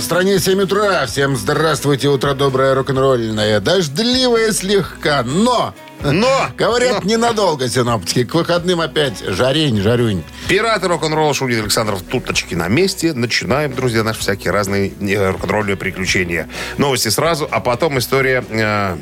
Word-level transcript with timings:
В 0.00 0.02
стране 0.02 0.38
7 0.38 0.62
утра. 0.62 1.04
Всем 1.04 1.36
здравствуйте. 1.36 2.08
Утро 2.08 2.32
доброе, 2.32 2.74
рок-н-ролльное. 2.74 3.60
Дождливое 3.60 4.50
слегка, 4.50 5.22
но... 5.22 5.74
Но! 6.02 6.48
Говорят, 6.56 7.04
ненадолго 7.04 7.68
синоптики. 7.68 8.24
К 8.24 8.34
выходным 8.34 8.80
опять 8.80 9.22
жарень, 9.26 9.78
жарюнь. 9.82 10.24
Пираты 10.48 10.88
рок-н-ролла 10.88 11.34
Шунин 11.34 11.60
Александров 11.60 12.00
туточки 12.00 12.54
на 12.54 12.68
месте. 12.68 13.12
Начинаем, 13.12 13.74
друзья, 13.74 14.02
наши 14.02 14.20
всякие 14.20 14.52
разные 14.52 14.90
э, 15.00 15.30
рок-н-ролльные 15.32 15.76
приключения. 15.76 16.48
Новости 16.78 17.08
сразу, 17.08 17.46
а 17.50 17.60
потом 17.60 17.98
история 17.98 18.42
э, 18.48 18.96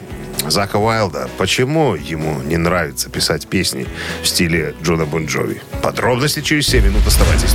Зака 0.48 0.80
Уайлда. 0.80 1.30
Почему 1.38 1.94
ему 1.94 2.42
не 2.42 2.56
нравится 2.56 3.08
писать 3.08 3.46
песни 3.46 3.86
в 4.24 4.26
стиле 4.26 4.74
Джона 4.82 5.06
Бон 5.06 5.26
Джови? 5.26 5.62
Подробности 5.80 6.40
через 6.40 6.66
7 6.66 6.84
минут. 6.84 7.06
Оставайтесь. 7.06 7.54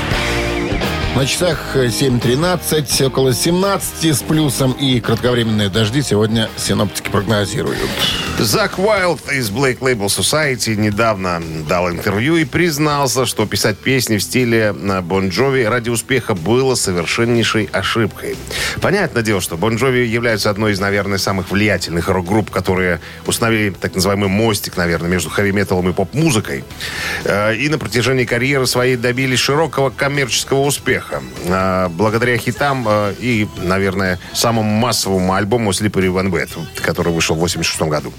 На 1.13 1.25
часах 1.25 1.75
7.13, 1.75 3.05
около 3.05 3.33
17 3.33 4.05
с 4.05 4.21
плюсом 4.21 4.71
и 4.71 5.01
кратковременные 5.01 5.67
дожди 5.67 6.01
сегодня 6.01 6.49
синоптики 6.55 7.09
прогнозируют. 7.09 7.79
Зак 8.39 8.79
Уайлд 8.79 9.29
из 9.31 9.51
Blake 9.51 9.79
Label 9.79 10.07
Society 10.07 10.75
недавно 10.75 11.43
дал 11.67 11.91
интервью 11.91 12.37
и 12.37 12.45
признался, 12.45 13.25
что 13.25 13.45
писать 13.45 13.77
песни 13.77 14.17
в 14.17 14.23
стиле 14.23 14.73
Бон 14.73 15.29
Джови 15.29 15.63
ради 15.63 15.89
успеха 15.89 16.33
было 16.33 16.75
совершеннейшей 16.75 17.69
ошибкой. 17.71 18.37
Понятное 18.81 19.21
дело, 19.21 19.41
что 19.41 19.57
Бон 19.57 19.75
Джови 19.75 20.07
являются 20.07 20.49
одной 20.49 20.71
из, 20.71 20.79
наверное, 20.79 21.17
самых 21.17 21.51
влиятельных 21.51 22.07
рок-групп, 22.07 22.49
которые 22.49 23.01
установили 23.27 23.71
так 23.71 23.93
называемый 23.93 24.29
мостик, 24.29 24.77
наверное, 24.77 25.09
между 25.09 25.29
хэви-металом 25.29 25.89
и 25.89 25.93
поп-музыкой. 25.93 26.63
Э, 27.25 27.53
и 27.53 27.69
на 27.69 27.77
протяжении 27.77 28.25
карьеры 28.25 28.65
своей 28.65 28.95
добились 28.95 29.39
широкого 29.39 29.89
коммерческого 29.91 30.61
успеха. 30.61 31.00
Э, 31.45 31.87
Благодаря 31.89 32.37
хитам 32.37 32.85
э, 32.87 33.13
и, 33.19 33.47
наверное, 33.57 34.19
самому 34.33 34.69
массовому 34.69 35.33
альбому 35.33 35.71
Slippery 35.71 36.07
When 36.07 36.29
Wet, 36.29 36.49
который 36.81 37.13
вышел 37.13 37.35
в 37.35 37.39
86 37.39 37.81
году. 37.83 38.13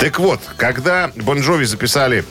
Так 0.00 0.18
вот, 0.18 0.40
когда 0.56 1.10
Бон 1.16 1.40
Джови 1.40 1.64
записали 1.64 2.24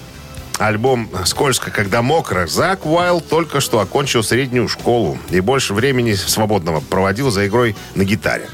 альбом 0.59 1.09
«Скользко, 1.25 1.71
когда 1.71 2.01
мокро», 2.01 2.45
Зак 2.45 2.85
Уайлд 2.85 3.27
только 3.27 3.59
что 3.59 3.79
окончил 3.79 4.23
среднюю 4.23 4.67
школу 4.67 5.17
и 5.29 5.39
больше 5.39 5.73
времени 5.73 6.13
свободного 6.13 6.79
проводил 6.79 7.31
за 7.31 7.47
игрой 7.47 7.75
на 7.95 8.03
гитаре. 8.03 8.47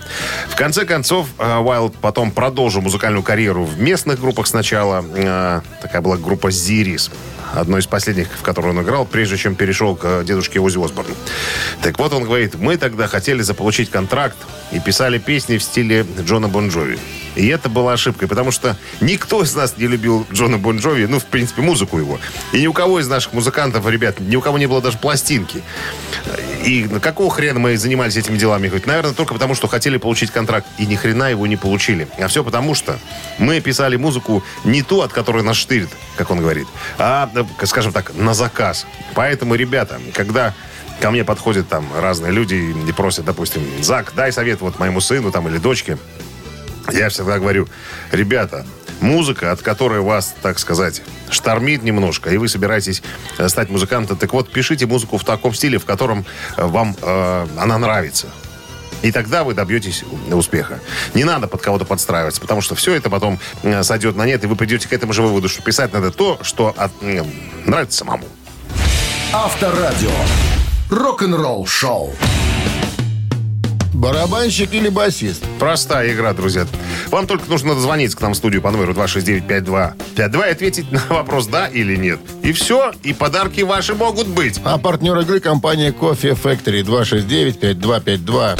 В 0.50 0.56
конце 0.56 0.86
концов, 0.86 1.28
э, 1.38 1.58
Уайлд 1.58 1.95
потом 1.95 2.32
продолжил 2.32 2.82
музыкальную 2.82 3.23
карьеру 3.23 3.66
в 3.66 3.80
местных 3.80 4.20
группах 4.20 4.48
сначала. 4.48 5.04
Такая 5.82 6.02
была 6.02 6.17
группа 6.17 6.52
«Зирис», 6.52 7.12
одной 7.53 7.81
из 7.81 7.88
последних, 7.88 8.28
в 8.31 8.42
которой 8.42 8.69
он 8.69 8.81
играл, 8.81 9.05
прежде 9.05 9.38
чем 9.38 9.55
перешел 9.55 9.95
к 9.95 10.02
э, 10.03 10.23
дедушке 10.25 10.60
Узи 10.60 10.83
Осборну. 10.83 11.15
Так 11.82 11.98
вот, 11.99 12.14
он 12.14 12.23
говорит, 12.23 12.55
мы 12.55 12.77
тогда 12.77 13.08
хотели 13.08 13.42
заполучить 13.42 13.89
контракт 13.89 14.37
и 14.71 14.80
писали 14.80 15.17
песни 15.17 15.58
в 15.58 15.64
стиле 15.64 16.05
Джона 16.21 16.48
Бон 16.48 16.70
Джови. 16.70 16.99
И 17.36 17.48
это 17.48 17.70
была 17.70 17.94
ошибкой, 17.94 18.28
потому 18.28 18.52
что 18.52 18.76
никто 19.02 19.44
из 19.44 19.56
нас 19.56 19.78
не 19.78 19.88
любил 19.88 20.26
Джона 20.32 20.58
Бон 20.58 20.78
Джови, 20.78 21.06
ну, 21.06 21.20
в 21.20 21.26
принципе, 21.26 21.62
музыку 21.62 21.98
его. 21.98 22.20
И 22.54 22.62
ни 22.62 22.67
у 22.67 22.73
кого 22.73 23.00
из 23.00 23.08
наших 23.08 23.34
музыкантов, 23.34 23.88
ребят, 23.88 24.20
ни 24.20 24.36
у 24.36 24.42
кого 24.42 24.58
не 24.58 24.67
было 24.67 24.82
даже 24.82 24.98
пластинки. 24.98 25.62
И 26.66 26.88
какого 27.02 27.32
хрена 27.32 27.60
мы 27.60 27.78
занимались 27.78 28.18
этими 28.18 28.38
делами? 28.38 28.68
Говорит, 28.68 28.88
наверное, 28.88 29.14
только 29.14 29.34
потому, 29.34 29.56
что 29.56 29.68
хотели 29.68 29.98
получить 29.98 30.32
контракт. 30.32 30.68
И 30.78 30.86
ни 30.86 30.95
хрена 30.95 31.30
его 31.30 31.48
не 31.48 31.56
получили. 31.56 32.08
А 32.18 32.28
все 32.28 32.44
потому, 32.44 32.76
что 32.76 33.00
мы 33.38 33.60
писали 33.62 33.95
музыку 33.95 34.44
не 34.64 34.82
ту, 34.82 35.02
от 35.02 35.14
которой 35.14 35.44
нас 35.44 35.58
штырит, 35.58 35.89
как 36.18 36.32
он 36.32 36.39
говорит, 36.39 36.68
а, 36.98 37.30
э, 37.34 37.66
скажем 37.66 37.94
так, 37.94 38.14
на 38.16 38.34
заказ. 38.34 38.86
Поэтому, 39.14 39.56
ребята, 39.56 40.00
когда 40.14 40.54
ко 41.00 41.12
мне 41.12 41.23
подходят 41.23 41.70
там 41.70 41.88
разные 41.95 42.32
люди 42.32 42.76
и 42.88 42.92
просят, 42.92 43.26
допустим, 43.26 43.62
Зак, 43.82 44.14
дай 44.16 44.32
совет 44.32 44.62
вот 44.62 44.80
моему 44.80 45.00
сыну 45.00 45.32
там 45.32 45.48
или 45.48 45.58
дочке, 45.58 45.98
я 46.92 47.10
всегда 47.10 47.40
говорю, 47.40 47.67
ребята, 48.12 48.66
музыка, 49.02 49.52
от 49.52 49.62
которой 49.62 50.02
вас, 50.02 50.36
так 50.42 50.60
сказать, 50.60 51.02
штормит 51.30 51.84
немножко, 51.84 52.30
и 52.30 52.38
вы 52.38 52.48
собираетесь 52.48 53.02
э, 53.38 53.48
стать 53.50 53.70
музыкантом, 53.70 54.17
так 54.17 54.34
вот, 54.34 54.52
пишите 54.52 54.86
музыку 54.86 55.18
в 55.18 55.23
таком 55.23 55.54
стиле, 55.54 55.78
в 55.78 55.86
котором 55.86 56.26
э, 56.58 56.66
вам 56.66 56.95
э, 57.02 57.48
она 57.58 57.78
нравится. 57.78 58.28
И 59.02 59.12
тогда 59.12 59.44
вы 59.44 59.54
добьетесь 59.54 60.04
успеха. 60.32 60.80
Не 61.14 61.23
надо 61.23 61.48
под 61.48 61.62
кого-то 61.62 61.86
подстраиваться, 61.86 62.42
потому 62.42 62.62
что 62.62 62.76
все 62.76 62.94
это 62.94 63.10
потом 63.10 63.39
э, 63.64 63.84
сойдет 63.84 64.16
на 64.16 64.26
нет, 64.26 64.44
и 64.44 64.48
вы 64.48 64.56
придете 64.56 64.88
к 64.88 64.94
этому 64.94 65.14
же 65.14 65.22
выводу, 65.22 65.48
что 65.48 65.62
писать 65.62 65.94
надо 65.94 66.12
то, 66.12 66.39
что 66.42 66.73
от, 66.76 66.92
э, 67.02 67.23
нравится 67.66 68.00
самому. 68.00 68.26
Авторадио. 69.32 70.12
Рок-н-ролл-шоу. 70.89 72.14
Барабанщик 73.99 74.73
или 74.73 74.87
басист? 74.87 75.43
Простая 75.60 76.14
игра, 76.14 76.32
друзья. 76.32 76.65
Вам 77.10 77.27
только 77.27 77.49
нужно 77.49 77.76
дозвониться 77.76 78.17
к 78.17 78.21
нам 78.21 78.32
в 78.32 78.37
студию 78.37 78.61
по 78.61 78.71
номеру 78.71 78.93
269-5252 78.93 80.48
и 80.48 80.52
ответить 80.52 80.89
на 80.89 81.02
вопрос 81.10 81.48
«да» 81.48 81.67
или 81.67 81.98
«нет». 81.98 82.21
И 82.42 82.54
все, 82.54 82.93
и 83.04 83.11
подарки 83.11 83.59
ваши 83.59 83.95
могут 83.95 84.27
быть. 84.27 84.61
А 84.64 84.77
партнер 84.77 85.20
игры 85.20 85.42
компания 85.42 85.92
Кофе 85.92 86.30
Factory 86.30 86.82
269-5252. 86.82 88.59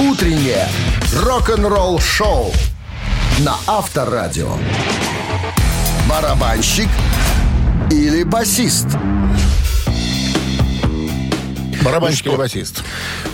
Утреннее 0.00 0.68
рок-н-ролл-шоу 1.22 2.52
на 3.38 3.56
Авторадио. 3.66 4.58
Барабанщик 6.06 6.88
или 7.90 8.24
басист? 8.24 8.88
Барабанщик 11.84 12.26
Ну 12.26 12.36
басист? 12.36 12.82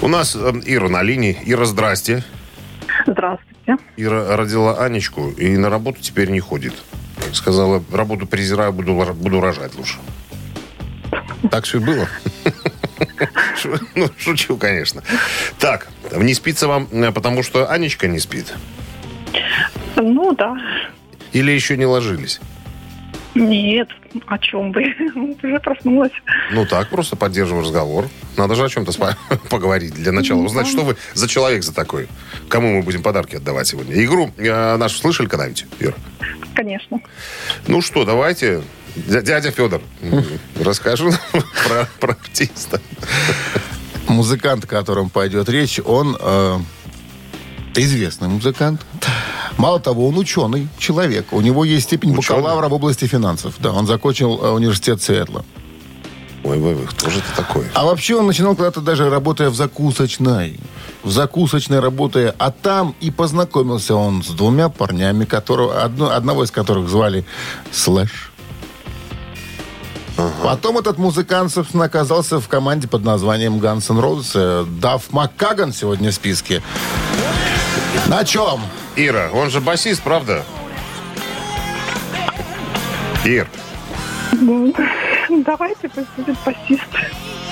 У 0.02 0.08
нас 0.08 0.34
э, 0.34 0.52
Ира 0.66 0.88
на 0.88 1.02
линии. 1.02 1.38
Ира, 1.44 1.64
здрасте. 1.64 2.24
Здравствуйте. 3.06 3.76
Ира 3.96 4.36
родила 4.36 4.84
Анечку 4.84 5.30
и 5.30 5.56
на 5.56 5.70
работу 5.70 6.00
теперь 6.00 6.30
не 6.30 6.40
ходит. 6.40 6.74
Сказала, 7.32 7.82
работу 7.92 8.26
презираю, 8.26 8.72
буду, 8.72 8.94
буду 9.14 9.40
рожать 9.40 9.76
лучше. 9.76 9.98
Так 11.50 11.64
все 11.64 11.78
и 11.78 11.80
было. 11.80 12.08
Ну, 13.94 14.08
шучу, 14.18 14.56
конечно. 14.56 15.02
Так, 15.58 15.88
не 16.16 16.34
спится 16.34 16.66
вам, 16.66 16.88
э, 16.90 17.12
потому 17.12 17.42
что 17.42 17.70
Анечка 17.70 18.08
не 18.08 18.18
спит? 18.18 18.54
Ну 19.96 20.34
да. 20.34 20.56
Или 21.32 21.52
еще 21.52 21.76
не 21.76 21.86
ложились? 21.86 22.40
Нет, 23.34 23.88
о 24.26 24.38
чем 24.38 24.72
вы? 24.72 24.94
Уже 25.42 25.60
проснулась. 25.60 26.12
Ну 26.52 26.66
так, 26.66 26.88
просто 26.88 27.16
поддерживаю 27.16 27.62
разговор. 27.64 28.08
Надо 28.36 28.54
же 28.56 28.64
о 28.64 28.68
чем-то 28.68 28.90
спа- 28.92 29.16
поговорить 29.50 29.94
для 29.94 30.12
начала. 30.12 30.40
Узнать, 30.40 30.66
что 30.66 30.82
вы 30.82 30.96
за 31.14 31.28
человек 31.28 31.62
за 31.62 31.72
такой. 31.72 32.08
Кому 32.48 32.76
мы 32.76 32.82
будем 32.82 33.02
подарки 33.02 33.36
отдавать 33.36 33.66
сегодня. 33.68 34.02
Игру 34.04 34.30
э, 34.36 34.76
нашу 34.76 34.98
слышали 34.98 35.26
когда-нибудь, 35.28 35.66
Ира? 35.78 35.94
Конечно. 36.54 37.00
Ну 37.68 37.80
что, 37.80 38.04
давайте. 38.04 38.62
Дя- 38.96 39.22
Дядя 39.22 39.52
Федор, 39.52 39.80
расскажу 40.60 41.10
про, 41.32 41.88
про 42.00 42.12
артиста. 42.20 42.80
Музыкант, 44.08 44.64
о 44.64 44.66
котором 44.66 45.08
пойдет 45.08 45.48
речь, 45.48 45.78
он 45.84 46.16
э, 46.20 46.58
известный 47.76 48.26
музыкант. 48.26 48.84
Мало 49.56 49.80
того, 49.80 50.08
он 50.08 50.16
ученый 50.18 50.68
человек. 50.78 51.32
У 51.32 51.40
него 51.40 51.64
есть 51.64 51.86
степень 51.86 52.16
Ученый? 52.16 52.40
бакалавра 52.42 52.68
в 52.68 52.72
области 52.74 53.06
финансов. 53.06 53.54
Да, 53.58 53.72
он 53.72 53.86
закончил 53.86 54.38
э, 54.42 54.50
университет 54.50 55.02
Сиэтла. 55.02 55.44
Ой, 56.42 56.58
ой, 56.58 56.74
ой, 56.74 56.86
кто 56.86 57.10
же 57.10 57.18
это 57.18 57.36
такой? 57.36 57.66
А 57.74 57.84
вообще 57.84 58.16
он 58.16 58.26
начинал 58.26 58.54
когда-то 58.56 58.80
даже 58.80 59.10
работая 59.10 59.50
в 59.50 59.54
закусочной. 59.54 60.58
В 61.02 61.10
закусочной 61.10 61.80
работая. 61.80 62.34
А 62.38 62.50
там 62.50 62.94
и 63.00 63.10
познакомился 63.10 63.94
он 63.94 64.22
с 64.22 64.28
двумя 64.28 64.70
парнями, 64.70 65.26
которого, 65.26 65.82
одно- 65.82 66.10
одного 66.10 66.44
из 66.44 66.50
которых 66.50 66.88
звали 66.88 67.26
Слэш. 67.72 68.32
Потом 70.42 70.76
этот 70.78 70.98
музыкант, 70.98 71.50
собственно, 71.52 71.84
оказался 71.84 72.40
в 72.40 72.48
команде 72.48 72.88
под 72.88 73.04
названием 73.04 73.54
Guns 73.58 73.90
N' 73.90 73.98
Roses. 73.98 74.66
Дав 74.80 75.02
Маккаган 75.12 75.72
сегодня 75.72 76.10
в 76.10 76.14
списке. 76.14 76.62
На 78.06 78.24
чем? 78.24 78.60
Ира, 79.06 79.30
он 79.32 79.50
же 79.50 79.60
басист, 79.60 80.02
правда? 80.02 80.44
Ир, 83.24 83.48
Ну, 84.32 84.72
Давайте 85.44 85.88
пусть 85.88 86.08
будет 86.16 86.36
басист. 86.44 86.82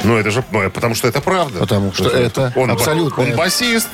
ну 0.02 0.16
это 0.16 0.30
же, 0.30 0.42
ну, 0.50 0.68
потому 0.70 0.94
что 0.94 1.06
это 1.08 1.20
правда. 1.20 1.60
Потому 1.60 1.92
что 1.92 2.08
это 2.08 2.52
он, 2.56 2.70
абсолютно- 2.70 3.22
Он 3.22 3.36
басист. 3.36 3.88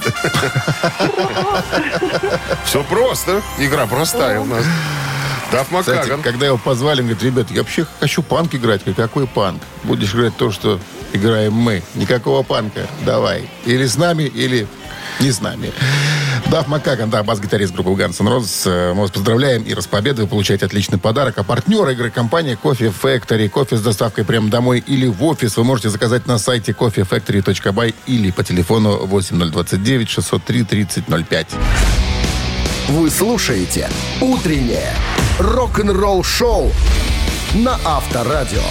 Все 2.65 2.83
просто. 2.85 3.43
Игра 3.59 3.87
простая 3.87 4.41
у 4.41 4.45
нас. 4.47 4.65
Даф 5.53 5.69
Кстати, 5.69 5.97
Макаган. 5.99 6.23
когда 6.23 6.47
его 6.47 6.57
позвали, 6.59 7.01
он 7.03 7.09
говорит, 7.09 7.23
ребят, 7.23 7.51
я 7.51 7.59
вообще 7.59 7.87
хочу 8.01 8.23
панк 8.23 8.55
играть. 8.55 8.81
Какой 8.97 9.27
панк? 9.27 9.63
Будешь 9.85 10.15
играть 10.15 10.37
то, 10.37 10.51
что 10.51 10.81
играем 11.13 11.53
мы. 11.53 11.83
Никакого 11.95 12.43
панка. 12.43 12.87
Давай. 13.05 13.49
Или 13.67 13.87
с 13.87 13.97
нами, 13.97 14.23
или 14.25 14.67
не 15.21 15.33
с 15.33 15.41
нами. 15.41 15.73
Дав 16.51 16.69
Макаган, 16.69 17.11
да, 17.11 17.23
бас-гитарист 17.23 17.73
группы 17.73 17.91
Guns 17.91 18.21
N' 18.21 18.29
Roses. 18.29 18.63
Э, 18.67 18.93
Мы 18.95 19.03
вас 19.03 19.11
поздравляем, 19.11 19.63
и 19.63 19.75
с 19.81 19.87
победой 19.87 20.25
вы 20.25 20.31
получаете 20.31 20.67
отличный 20.67 20.99
подарок. 20.99 21.39
А 21.39 21.43
партнер 21.43 21.89
игры 21.89 22.11
компания 22.11 22.57
Кофе 22.57 22.87
Factory. 22.87 23.49
Кофе 23.49 23.77
с 23.77 23.83
доставкой 23.83 24.25
прямо 24.25 24.51
домой 24.51 24.83
или 24.87 25.07
в 25.07 25.23
офис 25.25 25.57
вы 25.57 25.65
можете 25.65 25.91
заказать 25.91 26.27
на 26.27 26.39
сайте 26.39 26.73
coffeefactory.by 26.73 27.95
или 28.07 28.31
по 28.31 28.45
телефону 28.45 29.07
8029 29.07 30.09
603 30.09 30.65
3005. 30.65 31.47
Вы 32.89 33.11
слушаете 33.11 33.89
«Утреннее 34.21 34.93
рок-н-ролл-шоу» 35.39 36.71
на 37.55 37.79
Авторадио. 37.85 38.63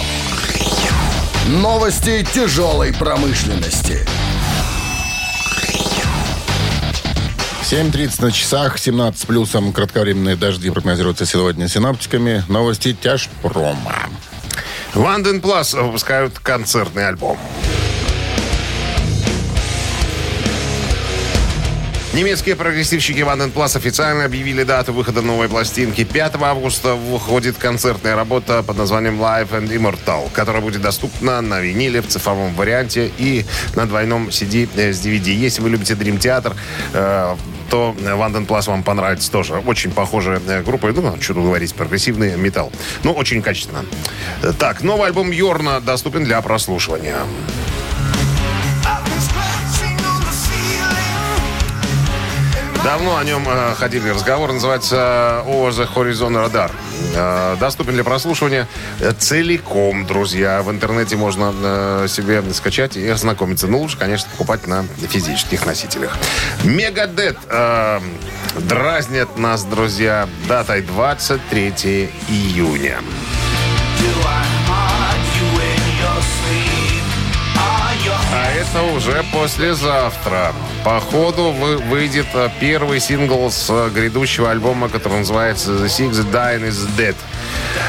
Новости 1.48 2.26
тяжелой 2.32 2.92
промышленности. 2.92 4.06
7.30 7.64 8.20
на 8.22 8.30
часах, 8.30 8.78
17 8.78 9.26
плюсом. 9.26 9.72
Кратковременные 9.72 10.36
дожди 10.36 10.68
прогнозируются 10.68 11.24
сегодня 11.24 11.66
синаптиками. 11.66 12.44
Новости 12.48 12.92
тяжпрома. 12.92 14.10
Ванден 14.92 15.40
Плас 15.40 15.72
выпускают 15.72 16.38
концертный 16.38 17.08
альбом. 17.08 17.38
Немецкие 22.12 22.54
прогрессивщики 22.54 23.22
Ванден 23.22 23.50
Плас 23.50 23.74
официально 23.74 24.26
объявили 24.26 24.62
дату 24.62 24.92
выхода 24.92 25.20
новой 25.20 25.48
пластинки. 25.48 26.04
5 26.04 26.34
августа 26.42 26.94
выходит 26.94 27.56
концертная 27.56 28.14
работа 28.14 28.62
под 28.62 28.76
названием 28.76 29.20
Live 29.20 29.50
and 29.50 29.68
Immortal, 29.74 30.30
которая 30.32 30.62
будет 30.62 30.82
доступна 30.82 31.40
на 31.40 31.60
виниле 31.60 32.02
в 32.02 32.06
цифровом 32.06 32.54
варианте 32.54 33.10
и 33.18 33.44
на 33.74 33.86
двойном 33.86 34.28
CD 34.28 34.68
с 34.76 35.04
DVD. 35.04 35.30
Если 35.30 35.60
вы 35.60 35.70
любите 35.70 35.94
Dream 35.94 36.20
Theater, 36.20 36.54
э, 37.74 37.94
то 38.04 38.16
Ванден 38.16 38.46
Плас 38.46 38.68
вам 38.68 38.82
понравится 38.82 39.30
тоже. 39.30 39.54
Очень 39.54 39.90
похожая 39.90 40.40
э, 40.46 40.62
группа. 40.62 40.92
Ну, 40.92 41.20
что 41.20 41.34
тут 41.34 41.44
говорить, 41.44 41.74
прогрессивный 41.74 42.36
металл. 42.36 42.70
Ну, 43.02 43.12
очень 43.12 43.42
качественно. 43.42 43.84
Так, 44.58 44.82
новый 44.82 45.06
альбом 45.06 45.30
Йорна 45.30 45.80
доступен 45.80 46.24
для 46.24 46.40
прослушивания. 46.40 47.16
Давно 52.84 53.16
о 53.16 53.24
нем 53.24 53.42
э, 53.48 53.74
ходили 53.76 54.10
разговоры. 54.10 54.52
Называется 54.52 55.42
«Over 55.46 55.70
the 55.70 55.88
Horizon 55.94 56.34
Radar». 56.34 56.70
Э, 57.14 57.56
доступен 57.58 57.94
для 57.94 58.04
прослушивания 58.04 58.68
э, 59.00 59.12
целиком, 59.18 60.04
друзья. 60.04 60.62
В 60.62 60.70
интернете 60.70 61.16
можно 61.16 61.54
э, 61.54 62.06
себе 62.10 62.42
скачать 62.52 62.98
и 62.98 63.08
ознакомиться. 63.08 63.68
Но 63.68 63.78
лучше, 63.78 63.96
конечно, 63.96 64.28
покупать 64.32 64.66
на 64.66 64.84
физических 65.08 65.64
носителях. 65.64 66.14
Мегадет 66.62 67.38
э, 67.48 68.00
дразнят 68.58 69.38
нас, 69.38 69.64
друзья, 69.64 70.28
датой 70.46 70.82
23 70.82 72.10
июня. 72.28 72.98
А 78.36 78.50
это 78.50 78.82
уже 78.96 79.24
послезавтра. 79.32 80.52
По 80.84 80.98
ходу 80.98 81.52
вы- 81.52 81.76
выйдет 81.78 82.26
э, 82.34 82.48
первый 82.60 82.98
сингл 82.98 83.48
с 83.48 83.66
э, 83.70 83.90
грядущего 83.94 84.50
альбома, 84.50 84.88
который 84.88 85.18
называется 85.18 85.70
The 85.70 85.84
Six 85.86 86.30
Dying 86.32 86.68
is 86.68 86.88
Dead. 86.98 87.14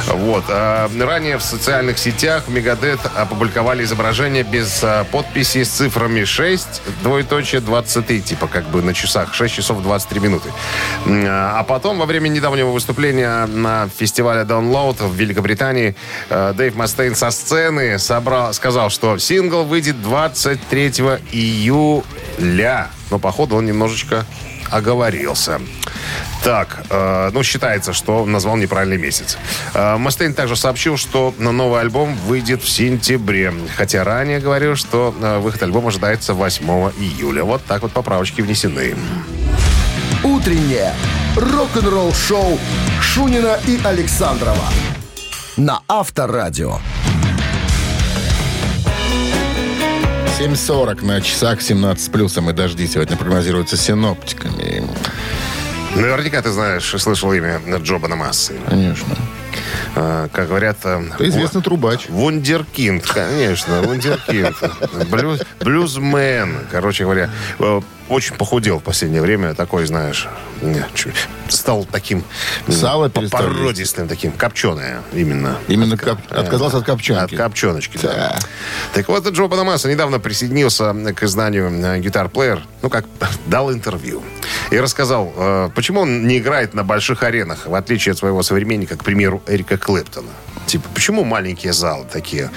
Вот. 0.08 0.44
а, 0.50 0.90
Ранее 1.00 1.38
в 1.38 1.44
социальных 1.44 1.98
сетях 1.98 2.44
Мегадет 2.48 3.00
опубликовали 3.16 3.84
изображение 3.84 4.44
без 4.44 4.82
а, 4.84 5.04
подписи 5.06 5.64
с 5.64 5.70
цифрами 5.70 6.24
6, 6.24 6.82
двоеточие 7.04 7.62
23, 7.62 8.22
типа 8.22 8.48
как 8.48 8.66
бы 8.66 8.82
на 8.82 8.94
часах, 8.94 9.34
6 9.34 9.54
часов 9.56 9.82
23 9.82 10.20
минуты. 10.20 10.50
М, 11.06 11.26
А 11.28 11.64
потом, 11.64 12.00
во 12.00 12.06
время 12.06 12.28
недавнего 12.28 12.70
выступления 12.72 13.46
на 13.48 13.90
фестивале 13.98 14.42
Download 14.42 15.08
в 15.08 15.14
Великобритании, 15.16 15.96
Дэйв 16.30 16.76
Мастейн 16.76 17.16
со 17.16 17.32
сцены 17.32 17.98
собрал, 18.00 18.54
сказал, 18.54 18.90
что 18.90 19.18
сингл 19.18 19.64
выйдет 19.64 20.02
23 20.02 21.20
июля. 21.32 22.88
Но, 23.12 23.20
походу, 23.20 23.56
он 23.56 23.66
немножечко 23.66 24.26
оговорился. 24.72 25.62
Так, 26.46 26.86
э, 26.92 27.32
ну, 27.34 27.42
считается, 27.42 27.92
что 27.92 28.24
назвал 28.24 28.56
неправильный 28.56 29.00
месяц. 29.00 29.36
Э, 29.74 29.98
Мастейн 29.98 30.36
также 30.36 30.56
сообщил, 30.56 30.96
что 30.96 31.34
на 31.40 31.52
новый 31.52 31.82
альбом 31.82 32.14
выйдет 32.28 32.62
в 32.62 32.70
сентябре. 32.70 33.52
Хотя 33.76 34.04
ранее 34.04 34.40
говорил, 34.40 34.76
что 34.76 35.16
э, 35.20 35.40
выход 35.40 35.64
альбома 35.64 35.88
ожидается 35.88 36.36
8 36.36 36.64
июля. 37.00 37.44
Вот 37.44 37.66
так 37.66 37.82
вот 37.82 37.94
поправочки 37.94 38.42
внесены. 38.42 38.96
Утреннее 40.24 40.94
рок-н-ролл-шоу 41.36 42.60
Шунина 43.02 43.58
и 43.66 43.80
Александрова 43.84 44.70
на 45.58 45.82
Авторадио. 45.88 46.78
7.40 50.38 51.04
на 51.04 51.22
часах, 51.22 51.60
17 51.64 52.12
плюсом 52.12 52.52
и 52.52 52.54
дожди 52.54 52.86
сегодня 52.86 53.18
прогнозируются 53.18 53.78
синоптиками. 53.78 54.84
Наверняка 55.96 56.42
ты 56.42 56.52
знаешь, 56.52 56.94
и 56.94 56.98
слышал 56.98 57.32
имя 57.34 57.60
Джобана 57.78 58.16
Массы. 58.16 58.54
Конечно. 58.68 59.16
Э, 59.96 60.28
Как 60.32 60.48
говорят... 60.50 60.78
э, 60.84 61.02
известный 61.20 61.62
трубач. 61.62 62.08
Вундеркинд, 62.10 63.06
конечно, 63.06 63.82
вундеркинд. 63.82 64.56
Блюз, 65.10 65.42
блюзмен, 65.62 66.60
короче 66.72 67.04
говоря. 67.06 67.30
Э, 68.10 68.14
Очень 68.14 68.36
похудел 68.36 68.80
в 68.80 68.84
последнее 68.84 69.22
время, 69.22 69.54
такой, 69.54 69.86
знаешь, 69.86 70.28
стал 71.50 71.86
таким 71.86 72.24
Сало 72.70 73.10
породистым 73.10 74.08
таким, 74.08 74.32
копченое 74.32 75.02
именно. 75.14 75.58
Именно 75.68 75.98
коп- 75.98 76.20
отказался 76.32 76.78
от 76.78 76.86
копченки. 76.86 77.34
От 77.36 77.40
копченочки, 77.40 77.98
да. 78.02 78.14
Да. 78.14 78.40
Так 78.94 79.08
вот, 79.10 79.28
Джо 79.28 79.48
Банамаса 79.48 79.90
недавно 79.90 80.20
присоединился 80.20 80.94
к 80.94 81.24
изданию 81.24 81.70
э, 81.70 82.00
Guitar 82.00 82.32
Player, 82.32 82.62
ну, 82.82 82.90
как 82.90 83.06
дал 83.48 83.72
интервью. 83.72 84.24
И 84.72 84.80
рассказал, 84.80 85.34
э, 85.36 85.70
почему 85.76 86.02
он 86.02 86.28
не 86.28 86.38
играет 86.40 86.74
на 86.74 86.84
больших 86.84 87.24
аренах, 87.24 87.68
в 87.68 87.76
отличие 87.76 88.14
от 88.14 88.18
своего 88.18 88.42
современника, 88.44 88.98
к 88.98 89.04
примеру, 89.04 89.42
Эрика 89.48 89.78
Клэптона. 89.78 90.30
Типа, 90.66 90.90
почему 90.94 91.24
маленькие 91.24 91.74
залы 91.74 92.06
такие 92.12 92.52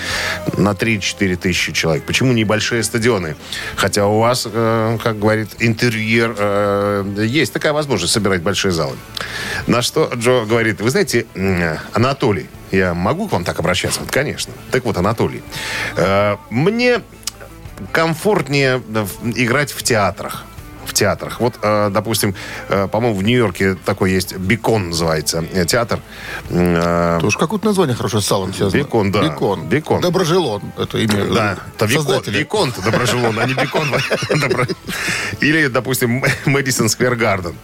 на 0.57 0.73
3-4 0.73 1.37
тысячи 1.37 1.73
человек? 1.73 2.05
Почему 2.05 2.33
небольшие 2.33 2.83
стадионы? 2.83 3.37
Хотя 3.77 4.07
у 4.07 4.19
вас, 4.21 4.47
э, 4.51 4.99
как 5.03 5.19
говорит 5.19 5.49
интерьер, 5.59 6.35
э, 6.39 7.25
есть 7.27 7.53
такая 7.53 7.73
возможность 7.73 8.13
собирать 8.13 8.43
большие 8.43 8.73
залы. 8.73 8.97
На 9.67 9.83
что 9.83 10.11
Джо 10.15 10.45
говорит, 10.45 10.81
вы 10.81 10.91
знаете, 10.91 11.27
Анатолий, 11.93 12.49
я 12.71 12.95
могу 12.95 13.29
к 13.29 13.33
вам 13.33 13.45
так 13.45 13.59
обращаться? 13.59 14.01
Вот, 14.01 14.11
конечно. 14.11 14.53
Так 14.71 14.85
вот, 14.85 14.97
Анатолий, 14.97 15.43
э, 15.97 16.37
мне 16.51 17.01
комфортнее 17.93 18.83
э, 18.95 19.07
играть 19.37 19.73
в 19.73 19.83
театрах. 19.83 20.45
В 20.89 20.95
театрах. 20.95 21.39
Вот, 21.39 21.55
э, 21.61 21.91
допустим, 21.91 22.35
э, 22.71 22.89
по-моему, 22.89 23.19
в 23.19 23.23
Нью-Йорке 23.23 23.75
такой 23.75 24.11
есть 24.11 24.35
Бекон 24.37 24.89
называется 24.89 25.45
э, 25.53 25.67
театр. 25.67 26.01
Тоже 26.49 27.39
какое-то 27.39 27.67
название 27.67 27.95
хорошее 27.95 28.23
с 28.23 28.27
салом 28.27 28.55
связано. 28.55 28.81
Бекон, 28.81 29.13
да. 29.13 29.23
Бекон. 29.23 29.69
Бекон. 29.69 30.01
Доброжелон. 30.01 30.63
Это 30.79 30.97
имя 30.97 31.27
Да, 31.27 31.59
это 31.77 31.89
создателя. 31.89 32.39
Викон 32.39 32.73
Доброжелон, 32.83 33.39
а 33.39 33.45
не 33.45 33.53
Бекон. 33.53 33.87
Или, 35.41 35.67
допустим, 35.67 36.25
Мэдисон 36.47 36.89
Сквер 36.89 37.17
Гарден. 37.17 37.55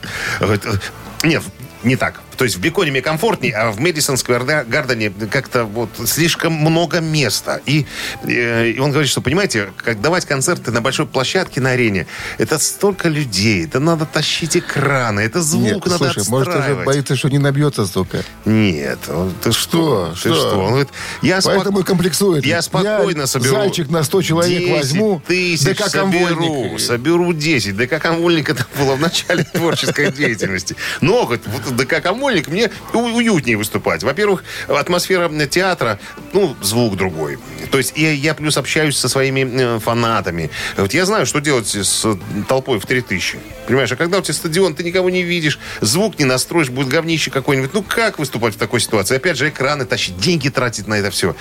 Нет, 1.23 1.43
не 1.83 1.97
так. 1.97 2.21
То 2.37 2.45
есть 2.45 2.57
в 2.57 2.61
Беконе 2.61 2.91
мне 2.91 3.00
комфортнее, 3.03 3.55
а 3.55 3.71
в 3.71 3.79
Мэдисон 3.81 4.17
Сквер 4.17 4.45
Гардене 4.45 5.11
как-то 5.31 5.64
вот 5.64 5.88
слишком 6.07 6.53
много 6.53 7.00
места. 7.00 7.61
И, 7.67 7.87
э, 8.25 8.71
и 8.71 8.79
он 8.79 8.91
говорит, 8.91 9.11
что, 9.11 9.21
понимаете, 9.21 9.69
как 9.76 10.00
давать 10.00 10.25
концерты 10.26 10.71
на 10.71 10.81
большой 10.81 11.07
площадке 11.07 11.61
на 11.61 11.71
арене, 11.71 12.07
это 12.38 12.59
столько 12.59 13.09
людей, 13.09 13.64
это 13.64 13.81
надо 13.81 14.07
тащить 14.07 14.57
экраны, 14.57 15.21
это 15.21 15.43
звук 15.43 15.62
Нет, 15.64 15.87
надо 15.87 15.97
слушай, 15.99 16.29
может, 16.29 16.49
уже 16.49 16.59
отстраивать. 16.59 16.87
боится, 16.87 17.17
что 17.17 17.29
не 17.29 17.38
набьется 17.38 17.87
столько. 17.87 18.23
Нет, 18.45 18.99
он- 19.09 19.33
ты 19.43 19.53
что? 19.53 20.12
Что? 20.14 20.29
Ты 20.29 20.35
Что? 20.35 20.35
что? 20.50 20.59
Он 20.59 20.69
говорит, 20.71 20.88
я 21.23 21.41
спок- 21.41 21.55
Поэтому 21.55 21.81
и 21.81 21.83
комплексует. 21.85 22.45
Я 22.45 22.62
спокойно 22.62 23.21
Я 23.23 23.26
соберу. 23.26 23.55
зальчик 23.57 23.88
на 23.91 24.03
100 24.03 24.23
человек 24.23 24.59
10 24.61 24.71
возьму. 24.73 25.23
тысяч 25.26 25.64
ДК 25.64 25.88
соберу. 25.88 26.26
«Конвойник». 26.26 26.81
Соберу 26.81 27.33
10. 27.33 27.76
ДК 27.76 27.99
«Конвольник» 28.00 28.49
это 28.50 28.67
было 28.79 28.95
в 28.97 29.00
начале 29.00 29.45
творческой 29.53 30.11
деятельности. 30.12 30.76
Но, 31.00 31.25
говорит, 31.25 31.45
вот 31.47 31.76
ДК 31.76 32.00
«Конвольник» 32.03 32.24
филармоник 32.25 32.49
мне 32.49 32.71
уютнее 32.93 33.57
выступать. 33.57 34.02
Во-первых, 34.02 34.45
атмосфера 34.69 35.28
театра, 35.47 35.99
ну, 36.33 36.57
звук 36.62 36.97
другой. 36.97 37.38
То 37.71 37.78
есть 37.78 37.95
я, 37.97 38.12
я 38.12 38.35
плюс 38.35 38.57
общаюсь 38.57 38.97
со 38.97 39.09
своими 39.09 39.78
фанатами. 39.78 40.50
Вот 40.76 40.95
я 40.95 41.04
знаю, 41.04 41.26
что 41.26 41.40
делать 41.40 41.69
с 41.75 42.07
толпой 42.49 42.78
в 42.78 42.87
3000. 42.87 43.38
Понимаешь, 43.66 43.93
а 43.93 43.97
когда 43.97 44.19
у 44.19 44.23
тебя 44.23 44.35
стадион, 44.35 44.75
ты 44.75 44.85
никого 44.85 45.11
не 45.11 45.23
видишь, 45.23 45.59
звук 45.81 46.19
не 46.19 46.25
настроишь, 46.25 46.71
будет 46.71 46.88
говнище 46.88 47.31
какой-нибудь. 47.31 47.73
Ну, 47.75 47.83
как 47.83 48.19
выступать 48.19 48.54
в 48.54 48.59
такой 48.59 48.81
ситуации? 48.81 49.16
Опять 49.16 49.37
же, 49.37 49.49
экраны 49.49 49.85
тащить, 49.85 50.19
деньги 50.19 50.49
тратить 50.49 50.87
на 50.87 50.95
это 50.95 51.11
все. 51.11 51.35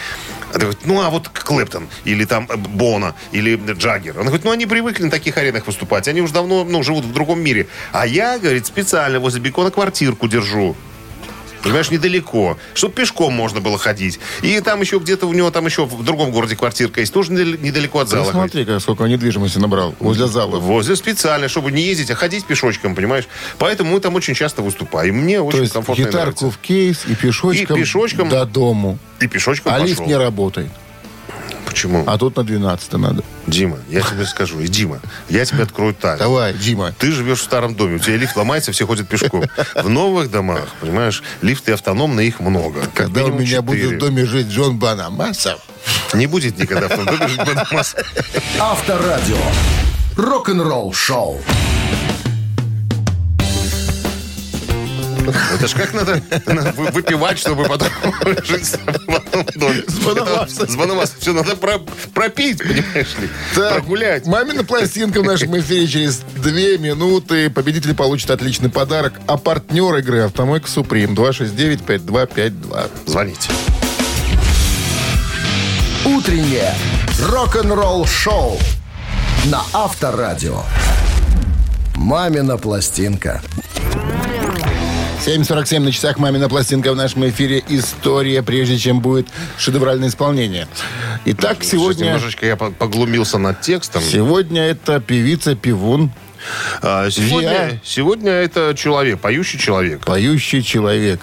А 0.51 0.53
ты 0.53 0.61
говоришь, 0.61 0.81
ну, 0.85 1.01
а 1.01 1.09
вот 1.09 1.29
Клэптон, 1.29 1.87
или 2.05 2.25
там 2.25 2.47
э, 2.49 2.55
Бона, 2.55 3.15
или 3.31 3.55
Джаггер. 3.55 4.17
Он 4.19 4.25
говорит, 4.25 4.45
ну, 4.45 4.51
они 4.51 4.65
привыкли 4.65 5.03
на 5.03 5.11
таких 5.11 5.37
аренах 5.37 5.67
выступать. 5.67 6.07
Они 6.07 6.21
уже 6.21 6.33
давно, 6.33 6.63
ну, 6.63 6.83
живут 6.83 7.05
в 7.05 7.13
другом 7.13 7.41
мире. 7.41 7.67
А 7.91 8.05
я, 8.05 8.37
говорит, 8.37 8.65
специально 8.65 9.19
возле 9.19 9.41
Бекона 9.41 9.71
квартирку 9.71 10.27
держу. 10.27 10.72
Понимаешь, 11.63 11.89
недалеко. 11.91 12.57
Чтобы 12.73 12.93
пешком 12.93 13.33
можно 13.33 13.61
было 13.61 13.77
ходить. 13.77 14.19
И 14.41 14.59
там 14.59 14.81
еще 14.81 14.99
где-то 14.99 15.25
у 15.27 15.33
него 15.33 15.49
там 15.49 15.65
еще 15.65 15.85
в 15.85 16.03
другом 16.03 16.31
городе 16.31 16.55
квартирка 16.55 16.99
есть. 16.99 17.13
Тоже 17.13 17.31
недал- 17.31 17.59
недалеко 17.59 17.99
от 17.99 18.09
зала. 18.09 18.31
говорит. 18.31 18.51
смотри, 18.51 18.65
как 18.65 18.81
сколько 18.81 19.05
недвижимости 19.05 19.57
набрал 19.57 19.95
возле 19.99 20.27
зала. 20.27 20.59
Возле 20.59 20.95
специально, 20.95 21.47
чтобы 21.47 21.71
не 21.71 21.81
ездить, 21.81 22.11
а 22.11 22.15
ходить 22.15 22.45
пешочком, 22.45 22.95
понимаешь? 22.95 23.25
Поэтому 23.57 23.91
мы 23.93 23.99
там 23.99 24.15
очень 24.15 24.33
часто 24.33 24.61
выступаем. 24.61 25.15
Мне 25.15 25.37
То 25.37 25.45
очень 25.45 25.61
есть 25.61 25.73
комфортно 25.73 26.01
гитарку 26.03 26.19
нравится. 26.45 26.51
в 26.51 26.57
кейс 26.59 27.05
и 27.07 27.15
пешочком, 27.15 27.77
И 27.77 27.79
пешочком. 27.79 28.29
до 28.29 28.45
дому. 28.45 28.97
И 29.21 29.27
пешочком 29.27 29.71
А 29.71 29.75
пошел. 29.75 29.87
лифт 29.87 30.01
не 30.05 30.15
работает. 30.17 30.69
Почему? 31.73 32.03
А 32.05 32.19
тут 32.19 32.37
на 32.37 32.43
12 32.43 32.93
надо. 32.93 33.23
Дима, 33.47 33.79
я 33.89 34.01
тебе 34.01 34.25
скажу. 34.25 34.59
И 34.59 34.67
Дима, 34.67 34.99
я 35.27 35.43
тебе 35.43 35.63
открою 35.63 35.95
тайну. 35.95 36.19
Давай, 36.19 36.53
Дима. 36.53 36.93
Ты 36.99 37.11
живешь 37.11 37.39
в 37.39 37.43
старом 37.43 37.73
доме, 37.73 37.95
у 37.95 37.99
тебя 37.99 38.15
лифт 38.15 38.35
ломается, 38.35 38.71
все 38.71 38.85
ходят 38.85 39.07
пешком. 39.07 39.43
В 39.75 39.89
новых 39.89 40.29
домах, 40.29 40.67
понимаешь, 40.81 41.23
лифты 41.41 41.71
автономные, 41.71 42.27
их 42.27 42.39
много. 42.39 42.81
Когда 42.93 43.25
у 43.25 43.33
меня 43.33 43.63
будет 43.63 43.93
в 43.93 43.97
доме 43.97 44.25
жить 44.25 44.47
Джон 44.49 44.77
Банамаса, 44.77 45.57
Не 46.13 46.27
будет 46.27 46.59
никогда 46.59 46.87
в 46.87 46.95
том 46.95 47.05
доме 47.05 47.27
жить 47.27 47.39
Бадамас. 47.43 47.95
Авторадио. 48.59 49.37
Рок-н-ролл 50.15 50.93
шоу. 50.93 51.41
Это 55.53 55.67
ж 55.67 55.73
как 55.73 55.93
надо 55.93 56.21
на- 56.47 56.71
вы- 56.73 56.91
выпивать, 56.91 57.39
чтобы 57.39 57.65
потом 57.65 57.87
жить. 58.45 58.65
С 58.65 58.77
Банамасом. 60.05 60.67
С 60.69 60.75
Банамасом. 60.75 61.15
Все 61.19 61.33
надо 61.33 61.55
про- 61.55 61.79
пропить, 62.13 62.59
понимаешь 62.59 63.15
ли. 63.19 63.29
Так, 63.55 63.73
Прогулять. 63.75 64.25
Мамина 64.25 64.63
пластинка 64.63 65.21
в 65.21 65.25
нашем 65.25 65.57
эфире 65.59 65.87
через 65.87 66.17
две 66.35 66.77
минуты. 66.77 67.49
Победитель 67.49 67.93
получит 67.95 68.31
отличный 68.31 68.69
подарок. 68.69 69.13
А 69.27 69.37
партнер 69.37 69.95
игры 69.97 70.19
«Автомойка 70.21 70.67
Суприм» 70.69 71.13
269-5252. 71.13 72.89
Звоните. 73.05 73.49
Утреннее 76.05 76.73
рок-н-ролл 77.29 78.05
шоу 78.05 78.59
на 79.45 79.61
Авторадио. 79.73 80.63
Мамина 81.95 82.57
пластинка. 82.57 83.41
7.47 85.25 85.79
на 85.79 85.91
часах 85.91 86.17
«Мамина 86.19 86.49
пластинка» 86.49 86.91
в 86.91 86.95
нашем 86.97 87.27
эфире. 87.29 87.63
История, 87.69 88.43
прежде 88.43 88.77
чем 88.77 88.99
будет 88.99 89.27
шедевральное 89.57 90.09
исполнение. 90.09 90.67
Итак, 91.25 91.57
Сейчас 91.61 91.71
сегодня... 91.71 92.05
Немножечко 92.07 92.45
я 92.45 92.57
по- 92.57 92.71
поглумился 92.71 93.37
над 93.37 93.61
текстом. 93.61 94.01
Сегодня 94.03 94.63
это 94.63 94.99
певица-певун, 94.99 96.11
А, 96.81 97.09
Сегодня, 97.09 97.49
Я- 97.51 97.79
сегодня 97.85 98.31
это 98.31 98.73
человек, 98.77 99.21
поющий 99.21 99.57
человек. 99.57 100.01
поющий 100.03 100.61
человек. 100.61 101.21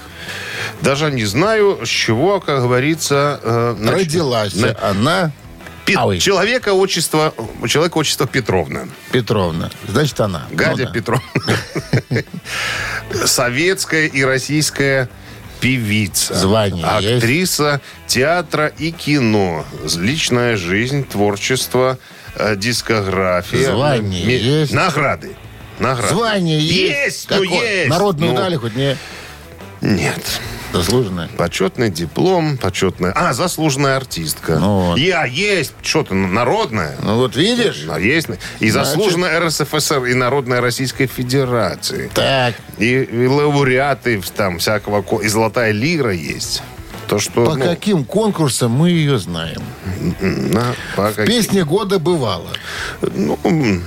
Даже 0.80 1.10
не 1.10 1.26
знаю, 1.26 1.80
с 1.84 1.88
чего, 1.88 2.40
как 2.40 2.62
говорится... 2.62 3.38
э, 3.42 3.76
нач- 3.78 3.90
Родилась 3.96 4.54
на- 4.54 4.74
она, 4.80 5.30
Пе- 5.94 5.98
Ой. 5.98 6.18
Человека 6.18 6.72
отчество, 6.72 7.34
человека 7.68 7.98
отчество 7.98 8.26
Петровна. 8.26 8.88
Петровна. 9.12 9.70
Значит, 9.88 10.20
она. 10.20 10.46
Гадя 10.50 10.70
Ну 10.70 10.84
да. 10.86 10.92
Петровна. 10.92 11.22
Советская 13.26 14.06
и 14.06 14.22
российская 14.22 15.08
певица. 15.60 16.34
Звание 16.34 16.84
Актриса 16.84 17.80
театра 18.06 18.66
и 18.78 18.92
кино. 18.92 19.64
Личная 19.96 20.56
жизнь, 20.56 21.04
творчество, 21.04 21.98
э, 22.36 22.56
дискография. 22.56 23.72
Звание 23.72 24.38
есть? 24.60 24.72
Награды. 24.72 25.36
Награды. 25.78 26.14
Звание 26.14 26.60
есть. 26.60 27.26
Есть, 27.26 27.30
ну 27.30 27.42
есть. 27.42 27.88
Народную 27.90 28.32
Ну, 28.32 28.38
дали 28.38 28.56
хоть 28.56 28.76
не 28.76 28.96
Нет. 29.80 30.40
заслуженное. 30.72 31.28
Почетный 31.36 31.90
диплом, 31.90 32.56
почетная... 32.56 33.12
А, 33.16 33.32
заслуженная 33.32 33.96
артистка. 33.96 34.56
Ну 34.58 34.80
вот. 34.90 34.98
Я 34.98 35.24
есть. 35.24 35.72
Что 35.82 36.04
ты, 36.04 36.14
народная? 36.14 36.96
Ну 37.02 37.16
вот 37.16 37.34
видишь? 37.34 37.86
А, 37.90 37.98
есть. 37.98 38.28
И 38.60 38.70
Значит- 38.70 38.90
заслуженная 38.92 39.40
РСФСР, 39.40 40.04
и 40.04 40.14
Народная 40.14 40.60
Российской 40.60 41.06
Федерации. 41.06 42.10
Так, 42.14 42.54
И, 42.78 43.02
и 43.02 43.26
лауреаты 43.26 44.20
там 44.36 44.58
всякого... 44.58 45.02
ко- 45.02 45.20
И 45.20 45.28
золотая 45.28 45.72
лира 45.72 46.12
есть. 46.12 46.62
То, 47.10 47.18
что... 47.18 47.44
по 47.44 47.56
ну, 47.56 47.64
каким 47.64 48.04
конкурсам 48.04 48.70
мы 48.70 48.90
ее 48.90 49.18
знаем? 49.18 49.60
на- 50.20 50.76
по 50.94 51.10
каким- 51.10 51.26
Песня 51.26 51.64
года 51.64 51.98
бывало. 51.98 52.50
Ну, 53.02 53.36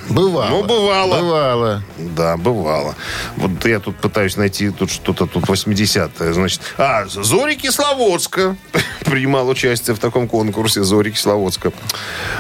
Бывало. 0.10 0.50
Ну, 0.50 0.64
бывало. 0.66 1.20
Бывало. 1.22 1.84
Да, 1.98 2.36
бывало. 2.36 2.96
Вот 3.38 3.66
я 3.66 3.80
тут 3.80 3.96
пытаюсь 3.96 4.36
найти 4.36 4.70
тут 4.72 4.92
что-то 4.92 5.26
тут 5.26 5.46
80-е. 5.46 6.34
Значит, 6.34 6.60
а, 6.78 7.06
Зори 7.08 7.56
Кисловодска 7.56 8.58
принимал 9.06 9.48
участие 9.48 9.96
в 9.96 10.00
таком 10.00 10.28
конкурсе 10.28 10.84
Зори 10.84 11.12
Кисловодска. 11.12 11.72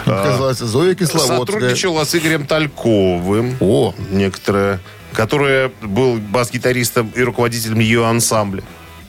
Казалось, 0.03 0.57
Зоя 0.57 0.95
Кисловодская. 0.95 1.37
Сотрудничала 1.37 2.03
с 2.03 2.13
Игорем 2.13 2.45
Тальковым. 2.45 3.55
О, 3.61 3.95
Некоторое, 4.11 4.81
который 5.13 5.69
был 5.81 6.17
бас-гитаристом 6.17 7.09
и 7.15 7.21
руководителем 7.21 7.79
ее 7.79 8.05
ансамбля. 8.05 8.63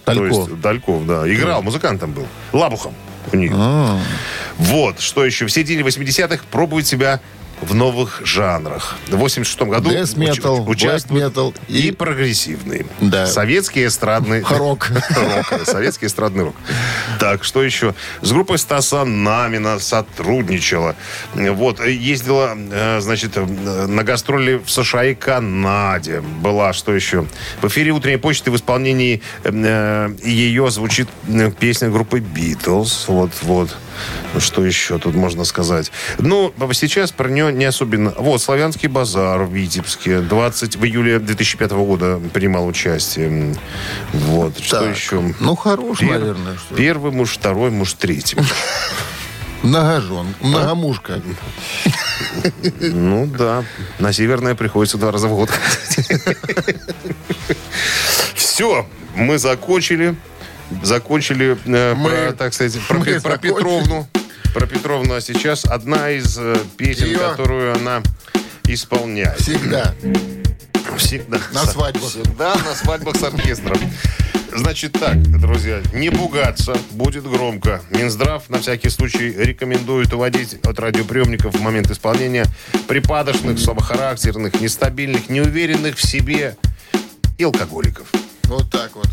Тальков. 0.04 0.46
То 0.46 0.50
есть, 0.50 0.62
Тальков, 0.62 1.06
да. 1.06 1.32
Играл, 1.32 1.62
музыкантом 1.62 2.12
был. 2.12 2.26
Лабухом 2.52 2.94
у 3.32 3.36
них. 3.36 3.52
А. 3.54 3.98
Вот, 4.58 5.00
что 5.00 5.24
еще. 5.24 5.46
В 5.46 5.50
середине 5.50 5.82
80-х 5.82 6.44
пробует 6.50 6.86
себя 6.86 7.20
в 7.64 7.74
новых 7.74 8.22
жанрах. 8.24 8.96
В 9.08 9.16
86 9.16 9.62
году 9.62 9.90
Death 9.90 10.16
metal, 10.16 10.64
уч- 10.64 10.70
участвует 10.70 11.24
metal 11.34 11.54
и, 11.68 11.88
и- 11.88 11.90
прогрессивный. 11.92 12.86
Да. 13.00 13.26
Советский 13.26 13.86
эстрадный... 13.86 14.42
Рок. 14.50 14.90
Рок, 15.50 15.66
Советский 15.66 16.06
эстрадный 16.06 16.44
рок. 16.44 16.56
Так, 17.18 17.44
что 17.44 17.62
еще? 17.62 17.94
С 18.22 18.32
группой 18.32 18.58
Стаса 18.58 19.04
Намина 19.04 19.78
сотрудничала. 19.78 20.96
Вот, 21.34 21.84
ездила, 21.84 22.54
э, 22.56 23.00
значит, 23.00 23.32
э, 23.36 23.44
на 23.44 24.02
гастроли 24.02 24.60
в 24.64 24.70
США 24.70 25.04
и 25.04 25.14
Канаде. 25.14 26.20
Была, 26.20 26.72
что 26.72 26.94
еще? 26.94 27.26
В 27.60 27.66
эфире 27.68 27.92
«Утренней 27.92 28.18
почты» 28.18 28.50
в 28.50 28.56
исполнении 28.56 29.22
э, 29.44 30.14
ее 30.22 30.70
звучит 30.70 31.08
э, 31.28 31.50
песня 31.58 31.88
группы 31.90 32.20
«Битлз». 32.20 33.06
Вот, 33.08 33.30
вот. 33.42 33.76
Что 34.38 34.64
еще 34.64 34.98
тут 34.98 35.14
можно 35.14 35.44
сказать? 35.44 35.90
Ну, 36.18 36.52
сейчас 36.72 37.12
про 37.12 37.28
нее 37.28 37.52
не 37.52 37.64
особенно... 37.64 38.12
Вот, 38.18 38.42
«Славянский 38.42 38.88
базар» 38.88 39.42
в 39.42 39.52
Витебске. 39.52 40.20
20... 40.20 40.76
В 40.76 40.84
июле 40.84 41.18
2005 41.18 41.70
года 41.72 42.20
принимал 42.32 42.66
участие. 42.66 43.54
Вот. 44.12 44.58
Что 44.58 44.80
Так, 44.80 44.96
еще? 44.96 45.34
Ну, 45.40 45.56
хорош, 45.56 46.00
Пер- 46.00 46.18
наверное. 46.18 46.56
Что. 46.56 46.74
Первый 46.74 47.12
муж, 47.12 47.32
второй 47.32 47.70
муж, 47.70 47.94
третий. 47.94 48.36
Многожен. 49.62 50.34
Многомушка. 50.40 51.22
Ну 52.80 53.26
да. 53.26 53.64
На 53.98 54.12
Северное 54.12 54.54
приходится 54.54 54.98
два 54.98 55.10
раза 55.10 55.28
в 55.28 55.34
год. 55.34 55.50
Все, 58.34 58.86
мы 59.14 59.38
закончили. 59.38 60.16
Закончили 60.82 61.56
э, 61.66 61.94
Мы- 61.94 62.10
про, 62.10 62.32
так 62.32 62.54
сказать, 62.54 62.78
про, 62.88 62.98
мы 62.98 63.04
про 63.04 63.12
закончили. 63.20 63.50
Петровну. 63.52 64.08
Про 64.54 64.66
Петровну. 64.66 65.14
А 65.14 65.20
сейчас 65.20 65.64
одна 65.64 66.10
из 66.10 66.38
э, 66.38 66.56
песен, 66.76 67.06
Её- 67.08 67.30
которую 67.30 67.74
она 67.74 68.02
исполняет. 68.66 69.38
Всегда. 69.40 69.94
Всегда. 70.96 71.38
На 71.52 71.64
свадьбах. 71.64 72.08
Всегда 72.10 72.54
на 72.54 72.74
свадьбах 72.74 73.16
с 73.16 73.22
оркестром. 73.22 73.78
Значит 74.56 74.92
так, 74.92 75.20
друзья, 75.40 75.82
не 75.92 76.10
пугаться, 76.10 76.76
будет 76.92 77.24
громко. 77.28 77.82
Минздрав 77.90 78.48
на 78.48 78.60
всякий 78.60 78.88
случай 78.88 79.32
рекомендует 79.36 80.12
уводить 80.12 80.54
от 80.64 80.78
радиоприемников 80.78 81.56
в 81.56 81.60
момент 81.60 81.90
исполнения 81.90 82.46
припадочных, 82.86 83.58
слабохарактерных, 83.58 84.60
нестабильных, 84.60 85.28
неуверенных 85.28 85.96
в 85.96 86.06
себе 86.06 86.56
и 87.36 87.42
алкоголиков. 87.42 88.06
Вот 88.44 88.70
так 88.70 88.92
вот. 88.94 89.08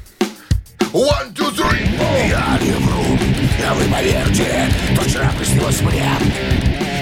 One, 0.94 1.34
two, 1.34 1.50
three. 1.52 1.88
Я 2.28 2.58
не 2.62 2.72
вру, 2.72 3.18
а 3.68 3.74
вы 3.74 3.84
поверьте, 3.86 4.70
то 4.96 5.02
вчера 5.02 5.32
приснилось 5.38 5.82
мне. 5.82 6.10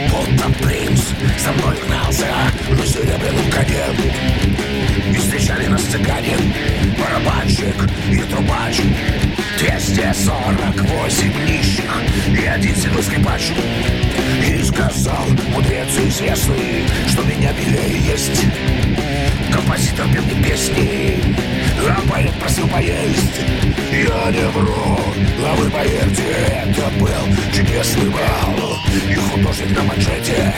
Будто 0.10 0.50
принц 0.64 1.02
за 1.44 1.52
мной 1.54 1.78
гнался. 1.88 2.28
На 2.70 2.86
серебряном 2.86 3.50
коне 3.52 3.86
встречали 5.50 5.68
нас 5.68 5.82
цыгане 5.82 6.38
Барабанщик 7.00 7.76
и 8.12 8.18
трубач. 8.30 8.82
248 9.58 11.46
нищих 11.48 11.92
и 12.40 12.46
один 12.46 12.76
седой 12.76 13.04
скрипач. 13.04 13.52
И 14.46 14.64
сказал 14.64 15.26
мудрец 15.52 15.90
известный, 15.98 16.86
что 17.08 17.24
меня 17.24 17.52
белее 17.54 18.00
есть. 18.00 18.46
Композитор 19.52 20.08
пел 20.14 20.24
мне 20.24 20.44
песни, 20.44 21.20
а 21.88 22.00
поэт 22.10 22.34
просил 22.40 22.68
поесть. 22.68 23.42
Я 23.92 24.32
не 24.32 24.48
вру, 24.50 25.00
а 25.44 25.56
вы 25.56 25.70
поверьте, 25.72 26.24
это 26.48 26.90
был 27.00 27.36
чудесный 27.52 28.10
бал. 28.10 28.78
И 29.10 29.16
художник 29.16 29.76
на 29.76 29.84
манжете 29.84 30.54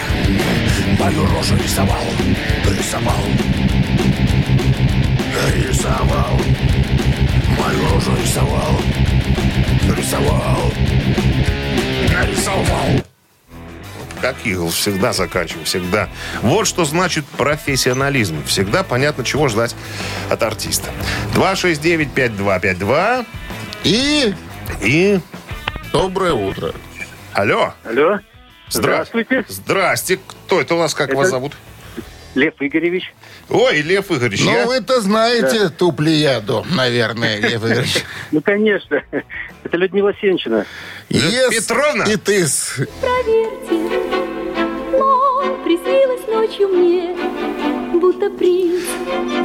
мою 1.00 1.26
рожу 1.28 1.56
рисовал 1.56 2.06
Рисовал 2.66 3.26
Рисовал 5.56 6.40
Мою 7.58 7.90
рожу 7.94 8.12
рисовал 8.22 8.80
Рисовал 9.98 10.72
Нарисовал 12.14 13.04
Как 14.22 14.36
Игл 14.46 14.70
всегда 14.70 15.14
заканчиваю, 15.14 15.66
всегда. 15.66 16.08
Вот 16.44 16.68
что 16.68 16.86
значит 16.86 17.26
профессионализм. 17.26 18.44
Всегда 18.46 18.84
понятно, 18.84 19.24
чего 19.24 19.48
ждать 19.48 19.76
от 20.30 20.44
артиста. 20.44 20.90
269-5252 21.34 23.26
И 23.84 24.36
и... 24.82 25.20
доброе 25.92 26.34
утро. 26.34 26.74
Алло. 27.34 27.74
Алло. 27.84 28.18
Здра- 28.18 28.22
Здравствуйте. 28.70 29.46
Здрасте. 29.48 30.20
Кто 30.46 30.62
это 30.62 30.76
у 30.76 30.80
нас? 30.80 30.94
Как 30.94 31.10
Это- 31.10 31.18
вас 31.18 31.30
зовут? 31.30 31.54
Лев 32.36 32.54
Игоревич. 32.60 33.14
Ой, 33.50 33.82
Лев 33.82 34.10
Игоревич. 34.12 34.42
Ну, 34.46 34.52
я- 34.54 34.66
вы-то 34.66 35.02
знаете 35.02 35.70
ту 35.70 35.92
плеяду, 35.92 36.66
наверное, 36.76 37.38
Лев 37.40 37.64
Игоревич. 37.64 38.04
Ну, 38.32 38.42
конечно. 38.42 39.04
Это 39.64 39.78
Людмила 39.78 40.14
Сенчина. 40.22 40.66
Петровна? 41.10 42.06
И 42.06 42.16
ты. 42.16 42.46
Проверьте, 43.02 43.82
приснилось 45.66 46.28
ночью 46.28 46.68
мне, 46.70 47.16
будто 48.00 48.30
принц 48.30 48.82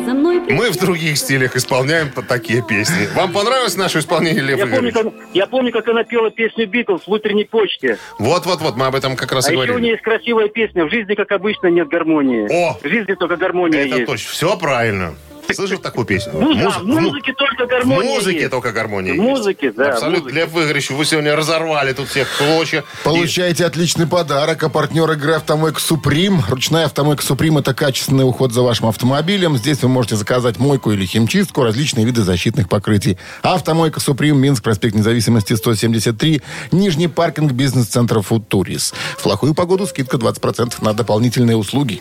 за 0.05 0.15
мной 0.15 0.41
Мы 0.49 0.71
в 0.71 0.77
других 0.79 1.17
стилях 1.19 1.57
исполняем 1.57 2.11
по- 2.11 2.23
такие 2.23 2.63
песни. 2.63 3.09
Вам 3.15 3.33
понравилось 3.33 3.77
наше 3.77 3.99
исполнение, 3.99 4.43
Лев 4.43 4.59
Я 4.59 4.67
помню, 4.67 4.93
как, 4.93 5.07
я 5.35 5.47
помню, 5.47 5.73
как 5.73 5.89
она 5.89 6.05
пела 6.05 6.31
песню 6.31 6.67
Битлз 6.67 7.07
в 7.07 7.11
утренней 7.11 7.45
почте. 7.45 7.99
Вот-вот-вот, 8.19 8.77
мы 8.77 8.87
об 8.87 8.95
этом 8.95 9.17
как 9.17 9.33
раз 9.33 9.47
А 9.49 9.51
и 9.51 9.55
еще 9.55 9.63
у 9.63 9.67
говорили. 9.67 9.83
нее 9.85 9.93
есть 9.93 10.03
красивая 10.03 10.49
песня. 10.49 10.85
В 10.85 10.91
жизни, 10.91 11.15
как 11.15 11.33
обычно, 11.33 11.69
нет 11.69 11.89
гармонии. 11.89 12.47
О! 12.51 12.79
В 12.83 12.89
жизни 12.89 13.15
только 13.15 13.37
гармония 13.37 13.81
Это 13.87 13.97
есть. 13.97 14.07
точно. 14.07 14.31
Все 14.31 14.57
правильно. 14.59 15.15
Слышал 15.55 15.79
такую 15.79 16.05
песню? 16.07 16.33
Ну 16.35 16.55
да, 16.55 16.65
Муз- 16.65 16.77
в 16.79 16.85
музыке 16.87 17.33
только 17.33 17.67
гармония 17.67 18.03
В 18.11 18.15
музыке 18.15 18.39
есть. 18.39 18.51
только 18.51 18.73
гармония 18.73 19.13
В 19.13 19.17
есть. 19.17 19.27
музыке, 19.29 19.73
да, 19.73 19.85
в 19.85 19.89
Абсолютно. 19.95 20.23
музыке. 20.25 20.41
Лев 20.41 20.51
Игоревич, 20.57 20.91
вы 20.91 21.05
сегодня 21.05 21.37
разорвали 21.37 21.93
тут 21.93 22.09
всех 22.09 22.29
клочья. 22.37 22.85
Получаете 23.05 23.65
отличный 23.65 24.07
подарок. 24.07 24.63
А 24.63 24.69
партнер 24.69 25.11
игры 25.13 25.35
«Автомойка 25.35 25.81
Суприм». 25.81 26.43
Ручная 26.49 26.87
«Автомойка 26.87 27.23
Суприм»— 27.23 27.59
это 27.59 27.75
качественный 27.75 28.25
уход 28.29 28.53
за 28.53 28.63
вашим 28.63 28.87
автомобилем. 28.89 29.57
Здесь 29.57 29.83
вы 29.83 29.89
можете 29.89 30.17
заказать 30.17 30.59
мойку 30.59 30.91
или 30.91 31.07
химчистку, 31.07 31.63
различные 31.63 32.05
виды 32.05 32.23
защитных 32.23 32.69
покрытий. 32.69 33.17
«Автомойка 33.43 34.01
Суприм», 34.01 34.39
Минск, 34.41 34.63
проспект 34.65 34.95
Независимости, 34.95 35.55
173, 35.55 36.43
Нижний 36.73 37.09
паркинг 37.09 37.53
бизнес-центра 37.53 38.21
«Футурис». 38.21 38.93
В 39.17 39.23
плохую 39.23 39.55
погоду 39.55 39.87
скидка 39.87 40.17
20% 40.17 40.83
на 40.83 40.93
дополнительные 40.93 41.57
услуги. 41.57 42.01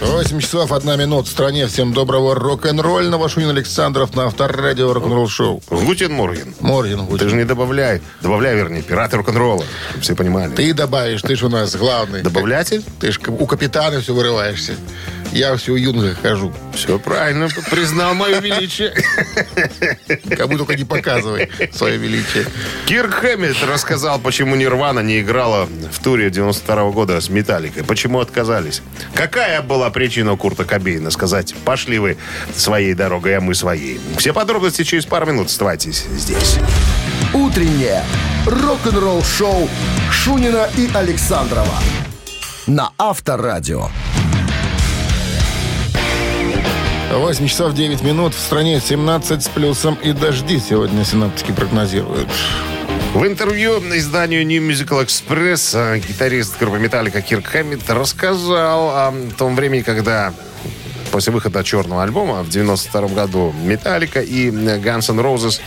8 0.00 0.40
часов 0.40 0.70
1 0.72 0.98
минут 0.98 1.26
в 1.26 1.30
стране. 1.30 1.66
Всем 1.66 1.92
доброго 1.92 2.34
рок-н-ролльного. 2.34 3.28
Шунин 3.28 3.50
Александров 3.50 4.14
на 4.14 4.26
Авторадио 4.26 4.92
рок-н-ролл 4.92 5.28
шоу. 5.28 5.60
Guten 5.70 6.12
Morgen. 6.12 6.54
Morgen, 6.60 7.06
Ты 7.18 7.28
же 7.28 7.34
не 7.34 7.44
добавляй. 7.44 8.00
Добавляй, 8.22 8.54
вернее, 8.54 8.82
пираты 8.82 9.16
рок-н-ролла. 9.16 9.64
чтобы 9.90 10.02
Все 10.02 10.14
понимали. 10.14 10.54
Ты 10.54 10.72
добавишь, 10.72 11.22
ты 11.22 11.34
же 11.34 11.46
у 11.46 11.48
нас 11.48 11.74
главный. 11.74 12.22
Добавлятель? 12.22 12.84
Ты 13.00 13.10
же 13.10 13.20
у 13.26 13.46
капитана 13.46 14.00
все 14.00 14.14
вырываешься. 14.14 14.74
Я 15.32 15.56
все 15.56 15.76
юнга 15.76 16.14
хожу. 16.14 16.52
Все 16.74 16.98
правильно. 16.98 17.48
Признал 17.70 18.14
мое 18.14 18.40
величие. 18.40 18.94
Кому 20.36 20.56
только 20.56 20.74
не 20.74 20.84
показывай 20.84 21.50
свое 21.72 21.96
величие. 21.96 22.46
Кирк 22.86 23.14
Хэммит 23.14 23.56
рассказал, 23.64 24.18
почему 24.18 24.56
Нирвана 24.56 25.00
не 25.00 25.20
играла 25.20 25.66
в 25.66 26.02
туре 26.02 26.30
92 26.30 26.90
года 26.90 27.20
с 27.20 27.28
Металликой. 27.28 27.84
Почему 27.84 28.20
отказались. 28.20 28.82
Какая 29.14 29.62
была 29.62 29.90
причина 29.90 30.32
у 30.32 30.36
Курта 30.36 30.64
Кобейна 30.64 31.10
сказать, 31.10 31.54
пошли 31.64 31.98
вы 31.98 32.16
своей 32.54 32.94
дорогой, 32.94 33.36
а 33.36 33.40
мы 33.40 33.54
своей. 33.54 34.00
Все 34.16 34.32
подробности 34.32 34.82
через 34.84 35.04
пару 35.04 35.26
минут. 35.26 35.48
Оставайтесь 35.48 36.04
здесь. 36.16 36.56
«Утреннее 37.34 38.02
рок-н-ролл-шоу» 38.46 39.68
Шунина 40.10 40.68
и 40.76 40.88
Александрова 40.94 41.74
на 42.68 42.92
Авторадио. 42.98 43.88
8 47.10 47.46
часов 47.46 47.74
9 47.74 48.02
минут. 48.02 48.34
В 48.34 48.38
стране 48.38 48.80
17 48.80 49.42
с 49.42 49.48
плюсом 49.48 49.94
и 50.02 50.12
дожди 50.12 50.58
сегодня 50.60 51.04
синаптики 51.04 51.52
прогнозируют. 51.52 52.28
В 53.14 53.26
интервью 53.26 53.78
изданию 53.96 54.46
New 54.46 54.62
Musical 54.62 55.04
Express 55.04 55.72
э, 55.74 55.98
гитарист 56.00 56.58
группы 56.60 56.78
Металлика 56.78 57.22
Кирк 57.22 57.46
Хэммит 57.46 57.88
рассказал 57.88 58.90
о 58.90 59.14
том 59.38 59.56
времени, 59.56 59.80
когда 59.80 60.34
после 61.10 61.32
выхода 61.32 61.64
черного 61.64 62.02
альбома 62.02 62.42
в 62.42 62.50
92 62.50 63.08
году 63.08 63.54
Металлика 63.64 64.20
и 64.20 64.50
Guns 64.50 65.10
N' 65.10 65.20
Roses 65.20 65.60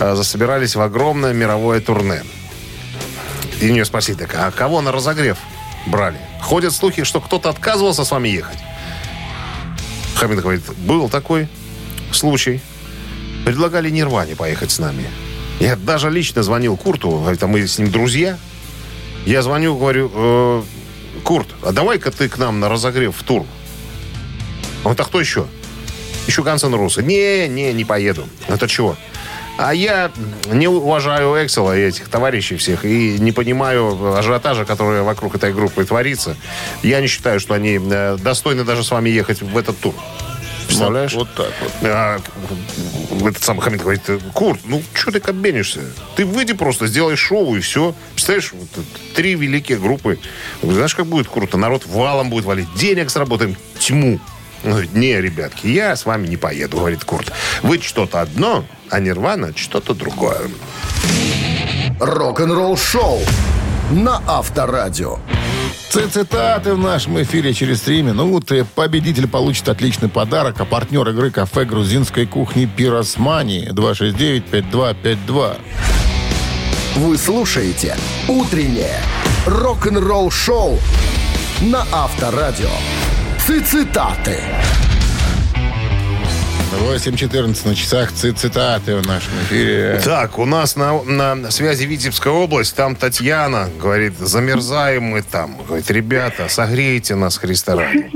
э, 0.00 0.14
засобирались 0.16 0.74
в 0.74 0.80
огромное 0.80 1.32
мировое 1.32 1.80
турне. 1.80 2.22
И 3.60 3.70
у 3.70 3.72
нее 3.72 3.84
спросили, 3.84 4.16
так, 4.16 4.34
а 4.34 4.50
кого 4.50 4.80
на 4.80 4.90
разогрев 4.90 5.38
брали? 5.86 6.18
Ходят 6.40 6.72
слухи, 6.72 7.04
что 7.04 7.20
кто-то 7.20 7.50
отказывался 7.50 8.04
с 8.04 8.10
вами 8.10 8.28
ехать. 8.28 8.58
Хамид 10.18 10.40
говорит, 10.40 10.62
был 10.78 11.08
такой 11.08 11.46
случай. 12.10 12.60
Предлагали 13.44 13.88
Нирване 13.88 14.34
поехать 14.34 14.72
с 14.72 14.80
нами. 14.80 15.06
Я 15.60 15.76
даже 15.76 16.10
лично 16.10 16.42
звонил 16.42 16.76
Курту, 16.76 17.10
говорит, 17.10 17.40
а 17.44 17.46
мы 17.46 17.64
с 17.64 17.78
ним 17.78 17.92
друзья. 17.92 18.36
Я 19.26 19.42
звоню, 19.42 19.76
говорю, 19.76 20.10
«Э, 20.12 20.62
Курт, 21.22 21.46
а 21.62 21.70
давай-ка 21.70 22.10
ты 22.10 22.28
к 22.28 22.36
нам 22.36 22.58
на 22.58 22.68
разогрев 22.68 23.16
в 23.16 23.22
тур. 23.22 23.46
Он 24.82 24.96
а 24.98 25.04
кто 25.04 25.20
еще? 25.20 25.46
Еще 26.26 26.42
Ганс 26.42 26.64
Русы. 26.64 27.00
Не, 27.00 27.46
не, 27.46 27.72
не 27.72 27.84
поеду. 27.84 28.28
Это 28.48 28.66
чего? 28.66 28.96
А 29.58 29.74
я 29.74 30.12
не 30.46 30.68
уважаю 30.68 31.34
Эксела 31.44 31.76
и 31.76 31.82
этих 31.82 32.08
товарищей 32.08 32.56
всех 32.56 32.84
и 32.84 33.18
не 33.18 33.32
понимаю 33.32 34.16
ажиотажа, 34.16 34.64
который 34.64 35.02
вокруг 35.02 35.34
этой 35.34 35.52
группы 35.52 35.84
творится. 35.84 36.36
Я 36.84 37.00
не 37.00 37.08
считаю, 37.08 37.40
что 37.40 37.54
они 37.54 37.80
э, 37.82 38.16
достойны 38.20 38.62
даже 38.62 38.84
с 38.84 38.90
вами 38.92 39.10
ехать 39.10 39.42
в 39.42 39.58
этот 39.58 39.76
тур. 39.80 39.94
Представляешь? 40.68 41.14
Вот, 41.14 41.28
вот 41.36 41.46
так 41.46 41.54
вот. 41.60 41.72
А, 41.82 42.20
этот 43.26 43.42
самый 43.42 43.62
Хамид 43.62 43.80
говорит, 43.80 44.02
Курт, 44.32 44.60
ну 44.64 44.80
что 44.94 45.10
ты 45.10 45.18
кабенишься? 45.18 45.80
Ты 46.14 46.24
выйди 46.24 46.52
просто, 46.52 46.86
сделай 46.86 47.16
шоу 47.16 47.56
и 47.56 47.60
все. 47.60 47.94
Представляешь, 48.12 48.52
вот 48.52 48.84
три 49.14 49.34
великие 49.34 49.78
группы. 49.78 50.20
Знаешь, 50.62 50.94
как 50.94 51.06
будет 51.06 51.26
круто? 51.26 51.56
Народ 51.56 51.84
валом 51.86 52.30
будет 52.30 52.44
валить. 52.44 52.68
Денег 52.76 53.10
заработаем 53.10 53.56
тьму. 53.80 54.20
Он 54.64 54.70
говорит, 54.72 54.94
не, 54.94 55.20
ребятки, 55.20 55.66
я 55.66 55.94
с 55.94 56.04
вами 56.04 56.26
не 56.26 56.36
поеду, 56.36 56.78
говорит 56.78 57.04
Курт. 57.04 57.32
Вы 57.62 57.78
что-то 57.80 58.20
одно, 58.20 58.64
а 58.90 59.00
Нирвана 59.00 59.56
что-то 59.56 59.94
другое. 59.94 60.40
Рок-н-ролл-шоу 62.00 63.20
на 63.90 64.22
Авторадио. 64.26 65.18
Цитаты 65.90 66.74
в 66.74 66.78
нашем 66.78 67.20
эфире 67.22 67.54
через 67.54 67.80
три 67.80 68.02
минуты. 68.02 68.64
Победитель 68.74 69.26
получит 69.26 69.68
отличный 69.68 70.08
подарок, 70.08 70.60
а 70.60 70.64
партнер 70.64 71.08
игры 71.08 71.30
кафе 71.30 71.64
грузинской 71.64 72.26
кухни 72.26 72.66
«Пиросмани» 72.66 73.68
269-5252. 73.72 75.56
Вы 76.96 77.16
слушаете 77.16 77.96
«Утреннее 78.28 79.00
рок-н-ролл-шоу» 79.46 80.78
на 81.62 81.86
Авторадио. 81.92 82.70
Цитаты. 83.48 84.36
8.14 86.80 87.66
на 87.68 87.74
часах 87.74 88.12
ци- 88.12 88.32
цитаты 88.32 88.96
в 88.96 89.06
нашем 89.06 89.32
эфире. 89.44 90.00
Так, 90.04 90.38
у 90.38 90.44
нас 90.44 90.76
на, 90.76 91.02
на 91.02 91.50
связи 91.50 91.84
Витебская 91.84 92.32
область. 92.32 92.76
Там 92.76 92.94
Татьяна 92.94 93.68
говорит, 93.80 94.18
замерзаем 94.18 95.04
мы 95.04 95.22
там. 95.22 95.56
Говорит, 95.66 95.90
ребята, 95.90 96.48
согрейте 96.48 97.14
нас 97.14 97.38
Христа 97.38 97.74
ради. 97.74 98.10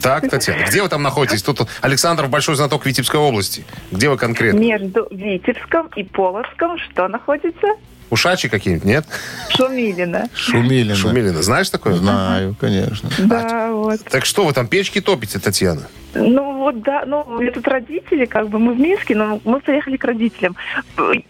Так, 0.00 0.28
Татьяна, 0.30 0.64
где 0.68 0.82
вы 0.82 0.88
там 0.88 1.02
находитесь? 1.02 1.42
Тут 1.42 1.60
Александров 1.80 2.30
большой 2.30 2.54
знаток 2.56 2.86
Витебской 2.86 3.18
области. 3.20 3.64
Где 3.90 4.08
вы 4.08 4.16
конкретно? 4.16 4.58
Между 4.60 5.08
Витебском 5.10 5.88
и 5.96 6.04
Полоцком 6.04 6.78
что 6.78 7.08
находится? 7.08 7.66
Ушачи 8.10 8.48
какие-нибудь, 8.48 8.86
нет? 8.86 9.06
Шумилина. 9.50 10.28
Шумилина. 10.34 10.94
Шумилина. 10.94 11.42
Знаешь 11.42 11.70
такое? 11.70 11.94
Знаю, 11.94 12.56
конечно. 12.58 13.10
Да, 13.18 13.70
вот. 13.72 14.00
Так 14.04 14.24
что 14.24 14.44
вы 14.44 14.52
там 14.52 14.66
печки 14.66 15.00
топите, 15.00 15.38
Татьяна? 15.38 15.88
Ну 16.14 16.58
вот 16.58 16.82
да, 16.82 17.04
ну 17.06 17.22
у 17.26 17.38
меня 17.38 17.52
тут 17.52 17.68
родители, 17.68 18.24
как 18.24 18.48
бы 18.48 18.58
мы 18.58 18.72
в 18.72 18.80
Минске, 18.80 19.14
но 19.14 19.40
мы 19.44 19.60
приехали 19.60 19.96
к 19.96 20.04
родителям. 20.04 20.56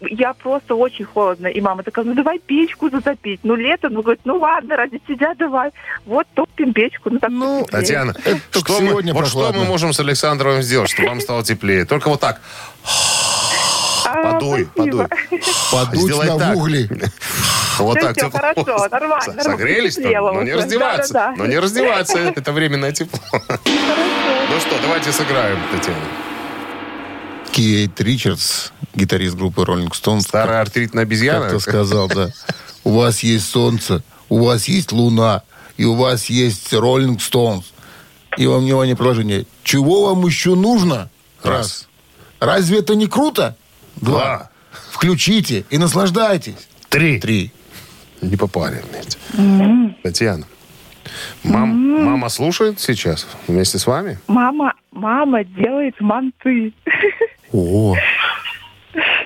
Я 0.01 0.33
просто 0.33 0.75
очень 0.75 1.05
холодно, 1.05 1.47
и 1.47 1.59
мама 1.59 1.83
такая, 1.83 2.05
ну 2.05 2.13
давай 2.13 2.39
печку 2.39 2.89
затопить. 2.89 3.41
Ну 3.43 3.55
лето, 3.55 3.89
ну 3.89 4.01
говорит, 4.01 4.21
ну 4.23 4.37
ладно, 4.37 4.77
ради 4.77 5.01
тебя 5.07 5.35
давай. 5.35 5.71
Вот 6.05 6.27
топим 6.33 6.73
печку. 6.73 7.09
Ну, 7.09 7.19
так 7.19 7.29
Ну. 7.29 7.67
Татьяна, 7.69 8.15
что 8.51 8.81
мы, 8.81 8.93
вот 9.13 9.27
что 9.27 9.51
мы 9.53 9.65
можем 9.65 9.91
с 9.91 9.99
Александровым 9.99 10.61
сделать, 10.61 10.89
чтобы 10.89 11.09
вам 11.09 11.19
стало 11.19 11.43
теплее? 11.43 11.85
Только 11.85 12.09
вот 12.09 12.21
так. 12.21 12.41
А, 14.11 14.33
Подуй, 14.33 14.65
подуй. 14.65 15.05
Подуть 15.71 16.01
Сделай 16.01 16.27
на 16.27 16.37
так. 16.39 16.55
угли. 16.55 16.89
Вот 17.79 17.97
Всё, 17.97 18.07
так. 18.07 18.15
тепло. 18.17 18.31
хорошо, 18.39 18.87
нормально. 18.91 19.41
Согрелись? 19.43 19.95
там? 19.95 20.11
Но 20.11 20.43
не 20.43 20.51
раздеваться. 20.51 21.33
Но 21.37 21.45
не 21.45 21.57
раздеваться. 21.59 22.17
Это 22.19 22.51
временное 22.51 22.91
тепло. 22.91 23.19
Ну 23.31 24.59
что, 24.59 24.75
давайте 24.81 25.13
сыграем, 25.13 25.57
Татьяна. 25.71 25.97
Кейт 27.51 27.99
Ричардс, 28.01 28.71
гитарист 28.95 29.35
группы 29.35 29.61
Rolling 29.61 29.91
Stones, 29.91 30.21
Старая 30.21 30.61
артритная 30.61 31.03
обезьяна. 31.03 31.45
как-то 31.45 31.59
сказал, 31.59 32.07
да. 32.09 32.29
У 32.83 32.91
вас 32.91 33.21
есть 33.21 33.49
солнце, 33.49 34.03
у 34.29 34.43
вас 34.43 34.67
есть 34.67 34.91
луна, 34.91 35.43
и 35.77 35.85
у 35.85 35.95
вас 35.95 36.25
есть 36.25 36.73
Rolling 36.73 37.17
Stones. 37.17 37.63
И 38.37 38.45
вам 38.45 38.61
внимание 38.61 38.95
приложение. 38.95 39.45
Чего 39.63 40.07
вам 40.07 40.25
еще 40.25 40.55
нужно? 40.55 41.09
Раз. 41.43 41.87
Разве 42.39 42.79
это 42.79 42.95
не 42.95 43.07
круто? 43.07 43.55
Два. 44.01 44.49
Включите 44.91 45.65
и 45.69 45.77
наслаждайтесь. 45.77 46.67
Три. 46.89 47.19
Три. 47.19 47.51
Не 48.21 48.35
попали 48.35 48.83
вместе. 48.91 49.17
Татьяна. 50.03 50.45
Мам, 51.43 52.03
мама 52.03 52.29
слушает 52.29 52.79
сейчас 52.79 53.25
вместе 53.47 53.79
с 53.79 53.87
вами? 53.87 54.19
Мама, 54.27 54.73
мама 54.91 55.43
делает 55.43 55.99
манты. 55.99 56.73
О, 57.51 57.95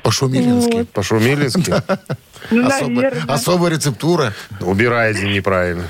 по-шумилински. 0.04 0.84
По-шумилински. 0.94 1.74
Ну, 2.52 2.64
наверное. 2.64 3.24
особая 3.30 3.72
рецептура. 3.72 4.34
Убираете 4.60 5.34
неправильно. 5.34 5.86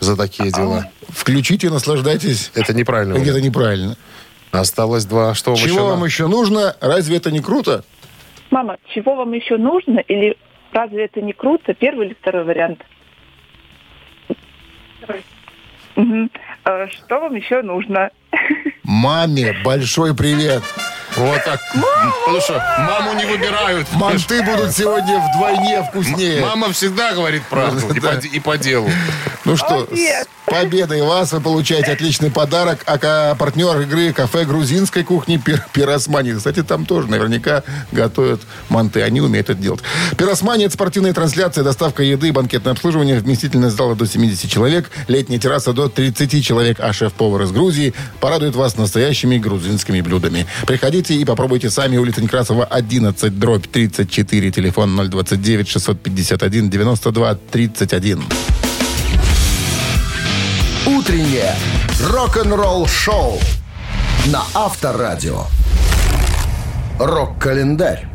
За 0.00 0.16
такие 0.16 0.50
дела. 0.50 0.90
Включите 1.08 1.68
и 1.68 1.70
наслаждайтесь. 1.70 2.50
Это 2.56 2.74
неправильно. 2.74 3.16
Где-то 3.16 3.40
неправильно. 3.40 3.96
Осталось 4.50 5.04
два. 5.04 5.34
Что 5.34 5.52
вам 5.52 5.58
Чего 5.60 5.68
еще 5.68 5.82
вам 5.88 6.04
еще 6.04 6.26
нужно? 6.26 6.74
Разве 6.80 7.18
это 7.18 7.30
не 7.30 7.38
круто? 7.38 7.84
Мама, 8.50 8.78
чего 8.94 9.16
вам 9.16 9.32
еще 9.32 9.56
нужно? 9.56 9.98
Или 10.00 10.36
разве 10.72 11.04
это 11.04 11.20
не 11.20 11.32
круто? 11.32 11.74
Первый 11.74 12.08
или 12.08 12.14
второй 12.14 12.44
вариант? 12.44 12.84
Э, 15.96 16.88
Что 16.88 17.20
вам 17.20 17.34
еще 17.34 17.62
нужно? 17.62 18.10
Маме 18.82 19.54
большой 19.64 20.14
привет. 20.16 20.62
Вот 21.16 21.44
так. 21.44 21.60
Потому 22.24 22.40
что 22.40 22.62
маму 22.78 23.14
не 23.14 23.24
выбирают. 23.24 23.86
Манты 23.92 24.42
будут 24.42 24.72
сегодня 24.76 25.18
вдвойне 25.32 25.82
вкуснее. 25.82 26.40
Мама 26.42 26.72
всегда 26.72 27.12
говорит 27.14 27.42
правду. 27.48 27.94
И, 27.94 28.00
по, 28.00 28.08
и 28.14 28.40
по 28.40 28.58
делу. 28.58 28.90
Ну 29.44 29.56
что, 29.56 29.88
с 29.92 30.26
победой 30.46 31.02
вас 31.02 31.32
вы 31.32 31.40
получаете 31.40 31.92
отличный 31.92 32.30
подарок. 32.30 32.82
А 32.86 33.34
партнер 33.34 33.80
игры 33.80 34.12
кафе 34.12 34.44
грузинской 34.44 35.04
кухни 35.04 35.36
Пир- 35.38 35.64
Пиросмани. 35.72 36.32
Кстати, 36.34 36.62
там 36.62 36.84
тоже 36.84 37.08
наверняка 37.08 37.62
готовят 37.92 38.40
манты. 38.68 39.02
Они 39.02 39.20
умеют 39.20 39.48
это 39.50 39.58
делать. 39.60 39.80
Пиросмани– 40.18 40.64
это 40.66 40.74
спортивная 40.74 41.12
трансляция, 41.12 41.64
доставка 41.64 42.02
еды, 42.02 42.32
банкетное 42.32 42.72
обслуживание, 42.72 43.18
вместительность 43.18 43.76
зала 43.76 43.94
до 43.94 44.06
70 44.06 44.50
человек, 44.50 44.90
летняя 45.08 45.38
терраса 45.38 45.72
до 45.72 45.88
30 45.88 46.44
человек, 46.44 46.78
а 46.80 46.92
шеф-повар 46.92 47.42
из 47.42 47.52
Грузии 47.52 47.94
порадует 48.20 48.56
вас 48.56 48.76
настоящими 48.76 49.38
грузинскими 49.38 50.00
блюдами. 50.00 50.46
Приходите 50.66 51.05
и 51.14 51.24
попробуйте 51.24 51.70
сами. 51.70 51.96
Улица 51.96 52.22
Некрасова, 52.22 52.64
11, 52.64 53.38
дробь 53.38 53.66
34, 53.66 54.50
телефон 54.50 54.96
029 55.08 55.68
651 55.68 56.70
92 56.70 57.34
31. 57.50 58.24
Утреннее 60.86 61.54
рок-н-ролл-шоу 62.00 63.40
на 64.26 64.42
Авторадио. 64.54 65.44
Рок-календарь. 66.98 68.06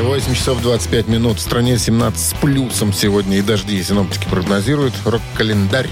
8 0.00 0.34
часов 0.34 0.62
25 0.62 1.08
минут. 1.08 1.38
В 1.38 1.40
стране 1.40 1.78
17 1.78 2.20
с 2.20 2.32
плюсом 2.34 2.92
сегодня. 2.92 3.38
И 3.38 3.42
дожди 3.42 3.82
синоптики 3.82 4.26
прогнозируют. 4.30 4.94
Рок-календарь. 5.04 5.88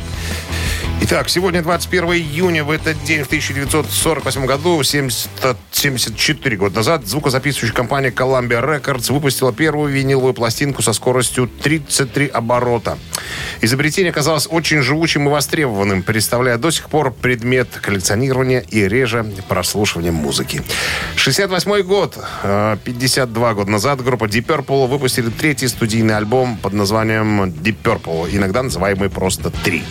Итак, 1.01 1.29
сегодня 1.29 1.63
21 1.63 2.05
июня. 2.15 2.65
В 2.65 2.71
этот 2.71 3.03
день, 3.05 3.23
в 3.23 3.27
1948 3.27 4.47
году, 4.47 4.83
70 4.83 5.57
74 5.79 6.57
года 6.57 6.77
назад, 6.77 7.07
звукозаписывающая 7.07 7.75
компания 7.75 8.11
Columbia 8.11 8.61
Records 8.61 9.13
выпустила 9.13 9.53
первую 9.53 9.93
виниловую 9.93 10.35
пластинку 10.35 10.83
со 10.83 10.93
скоростью 10.93 11.49
33 11.63 12.27
оборота. 12.27 12.99
Изобретение 13.61 14.11
оказалось 14.11 14.49
очень 14.51 14.83
живучим 14.83 15.29
и 15.29 15.31
востребованным, 15.31 16.03
представляя 16.03 16.59
до 16.59 16.71
сих 16.71 16.89
пор 16.89 17.13
предмет 17.13 17.69
коллекционирования 17.81 18.61
и 18.61 18.89
реже 18.89 19.25
прослушивания 19.47 20.11
музыки. 20.13 20.63
68 21.15 21.83
год, 21.83 22.19
э, 22.43 22.77
52 22.83 23.55
года 23.55 23.71
назад, 23.71 24.03
группа 24.03 24.25
Deep 24.25 24.47
Purple 24.47 24.89
выпустили 24.89 25.31
третий 25.31 25.69
студийный 25.69 26.17
альбом 26.17 26.57
под 26.57 26.73
названием 26.73 27.45
Deep 27.45 27.77
Purple, 27.85 28.29
иногда 28.37 28.65
называемый 28.65 29.11
просто 29.11 29.51
«Три». 29.51 29.85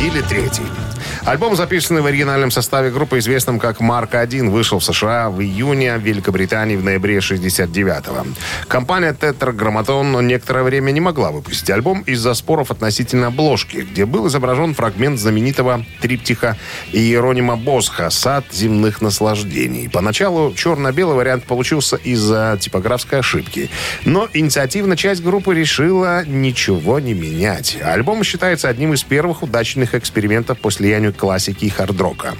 Или 0.00 0.20
третий. 0.20 0.85
Альбом, 1.26 1.56
записанный 1.56 2.02
в 2.02 2.06
оригинальном 2.06 2.52
составе 2.52 2.90
группы, 2.90 3.18
известном 3.18 3.58
как 3.58 3.80
«Марк-1», 3.80 4.48
вышел 4.48 4.78
в 4.78 4.84
США 4.84 5.28
в 5.28 5.42
июне, 5.42 5.96
в 5.96 6.00
Великобритании 6.00 6.76
в 6.76 6.84
ноябре 6.84 7.18
69-го. 7.18 8.24
Компания 8.68 9.12
«Тетраграмматон» 9.12 10.24
некоторое 10.24 10.62
время 10.62 10.92
не 10.92 11.00
могла 11.00 11.32
выпустить 11.32 11.68
альбом 11.70 12.02
из-за 12.02 12.32
споров 12.34 12.70
относительно 12.70 13.26
обложки, 13.26 13.78
где 13.78 14.06
был 14.06 14.28
изображен 14.28 14.72
фрагмент 14.72 15.18
знаменитого 15.18 15.84
триптиха 16.00 16.56
Иеронима 16.92 17.56
Босха 17.56 18.08
«Сад 18.10 18.44
земных 18.52 19.00
наслаждений». 19.00 19.90
Поначалу 19.92 20.54
черно-белый 20.54 21.16
вариант 21.16 21.42
получился 21.42 21.96
из-за 21.96 22.56
типографской 22.60 23.18
ошибки. 23.18 23.68
Но 24.04 24.28
инициативная 24.32 24.96
часть 24.96 25.24
группы 25.24 25.56
решила 25.56 26.24
ничего 26.24 27.00
не 27.00 27.14
менять. 27.14 27.78
Альбом 27.82 28.22
считается 28.22 28.68
одним 28.68 28.94
из 28.94 29.02
первых 29.02 29.42
удачных 29.42 29.96
экспериментов 29.96 30.60
по 30.60 30.70
слиянию 30.70 31.15
классики 31.16 31.64
и 31.64 31.68
хард-рока. 31.68 32.36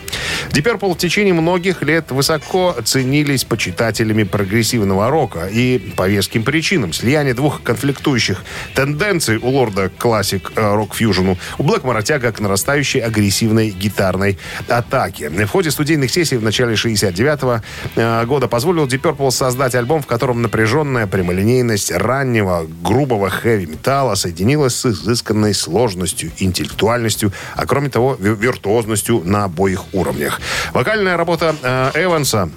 Deep 0.51 0.94
в 0.94 0.99
течение 0.99 1.35
многих 1.35 1.83
лет 1.83 2.11
высоко 2.11 2.75
ценились 2.85 3.44
почитателями 3.44 4.22
прогрессивного 4.25 5.11
рока 5.11 5.46
и 5.46 5.79
по 5.96 6.09
веским 6.09 6.42
причинам. 6.44 6.92
Слияние 6.92 7.35
двух 7.35 7.62
конфликтующих 7.62 8.42
тенденций 8.75 9.38
у 9.38 9.49
лорда 9.49 9.90
классик 9.96 10.53
э, 10.57 10.75
рок-фьюжену, 10.75 11.38
у 11.59 11.62
Блэкмора 11.62 12.03
тяга 12.03 12.33
к 12.33 12.40
нарастающей 12.40 13.01
агрессивной 13.01 13.70
гитарной 13.70 14.38
атаке. 14.68 15.31
В 15.31 15.46
ходе 15.49 15.70
студийных 15.70 16.11
сессий 16.11 16.37
в 16.37 16.42
начале 16.42 16.77
69 16.77 18.27
года 18.27 18.49
позволил 18.49 18.87
Deep 18.87 19.31
создать 19.31 19.75
альбом, 19.75 20.03
в 20.03 20.07
котором 20.07 20.42
напряженная 20.42 21.07
прямолинейность 21.07 21.92
раннего 21.92 22.66
грубого 22.83 23.31
хэви-металла 23.31 24.14
соединилась 24.14 24.75
с 24.75 24.87
изысканной 24.87 25.55
сложностью, 25.55 26.31
интеллектуальностью, 26.38 27.33
а 27.55 27.66
кроме 27.66 27.88
того, 27.90 28.16
вир- 28.18 28.37
виртуозностью 28.37 29.22
на 29.25 29.44
обоих 29.44 29.94
уровнях. 29.94 30.25
Вокальная 30.72 31.16
работа 31.16 31.54
э, 31.62 31.90
Эванса 32.04 32.50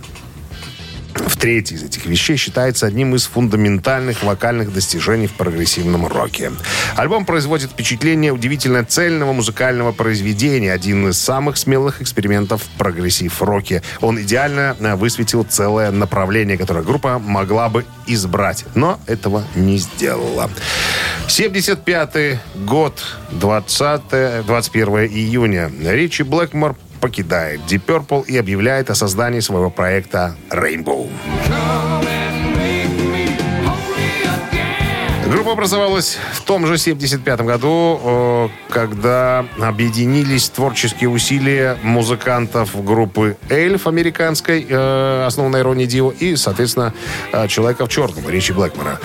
в 1.15 1.37
третьей 1.37 1.77
из 1.77 1.83
этих 1.83 2.05
вещей 2.05 2.37
считается 2.37 2.85
одним 2.85 3.15
из 3.15 3.25
фундаментальных 3.25 4.23
вокальных 4.23 4.73
достижений 4.73 5.27
в 5.27 5.33
прогрессивном 5.33 6.07
роке. 6.07 6.51
Альбом 6.95 7.25
производит 7.25 7.71
впечатление 7.71 8.31
удивительно 8.31 8.85
цельного 8.85 9.33
музыкального 9.33 9.91
произведения, 9.91 10.71
один 10.71 11.09
из 11.09 11.19
самых 11.19 11.57
смелых 11.57 12.01
экспериментов 12.01 12.63
в 12.63 12.77
прогрессив-роке. 12.77 13.81
Он 14.01 14.21
идеально 14.21 14.75
э, 14.79 14.95
высветил 14.95 15.43
целое 15.43 15.91
направление, 15.91 16.57
которое 16.57 16.83
группа 16.83 17.19
могла 17.19 17.69
бы 17.69 17.85
избрать, 18.07 18.65
но 18.75 18.99
этого 19.07 19.43
не 19.55 19.77
сделала. 19.77 20.49
75 21.27 22.39
год, 22.55 23.01
20, 23.31 24.45
21 24.45 24.87
июня. 25.05 25.71
Ричи 25.83 26.23
Блэкмор 26.23 26.75
покидает 26.99 27.61
Deep 27.67 27.81
Purple 27.85 28.25
и 28.27 28.37
объявляет 28.37 28.89
о 28.89 28.95
создании 28.95 29.39
своего 29.39 29.69
проекта 29.69 30.35
Rainbow. 30.49 31.09
Группа 35.29 35.51
образовалась 35.51 36.17
в 36.33 36.41
том 36.41 36.65
же 36.65 36.79
75 36.79 37.41
году, 37.41 38.01
э, 38.03 38.49
когда 38.71 39.45
объединились 39.61 40.49
творческие 40.49 41.11
усилия 41.11 41.77
музыкантов 41.83 42.83
группы 42.83 43.37
Эльф 43.47 43.85
американской, 43.85 44.65
э, 44.67 45.25
основанной 45.27 45.61
Ронни 45.61 45.85
Дио, 45.85 46.09
и, 46.09 46.35
соответственно, 46.35 46.95
э, 47.31 47.47
Человека 47.47 47.85
в 47.85 47.89
черном, 47.89 48.27
Ричи 48.27 48.53
Блэкмора. 48.53 48.99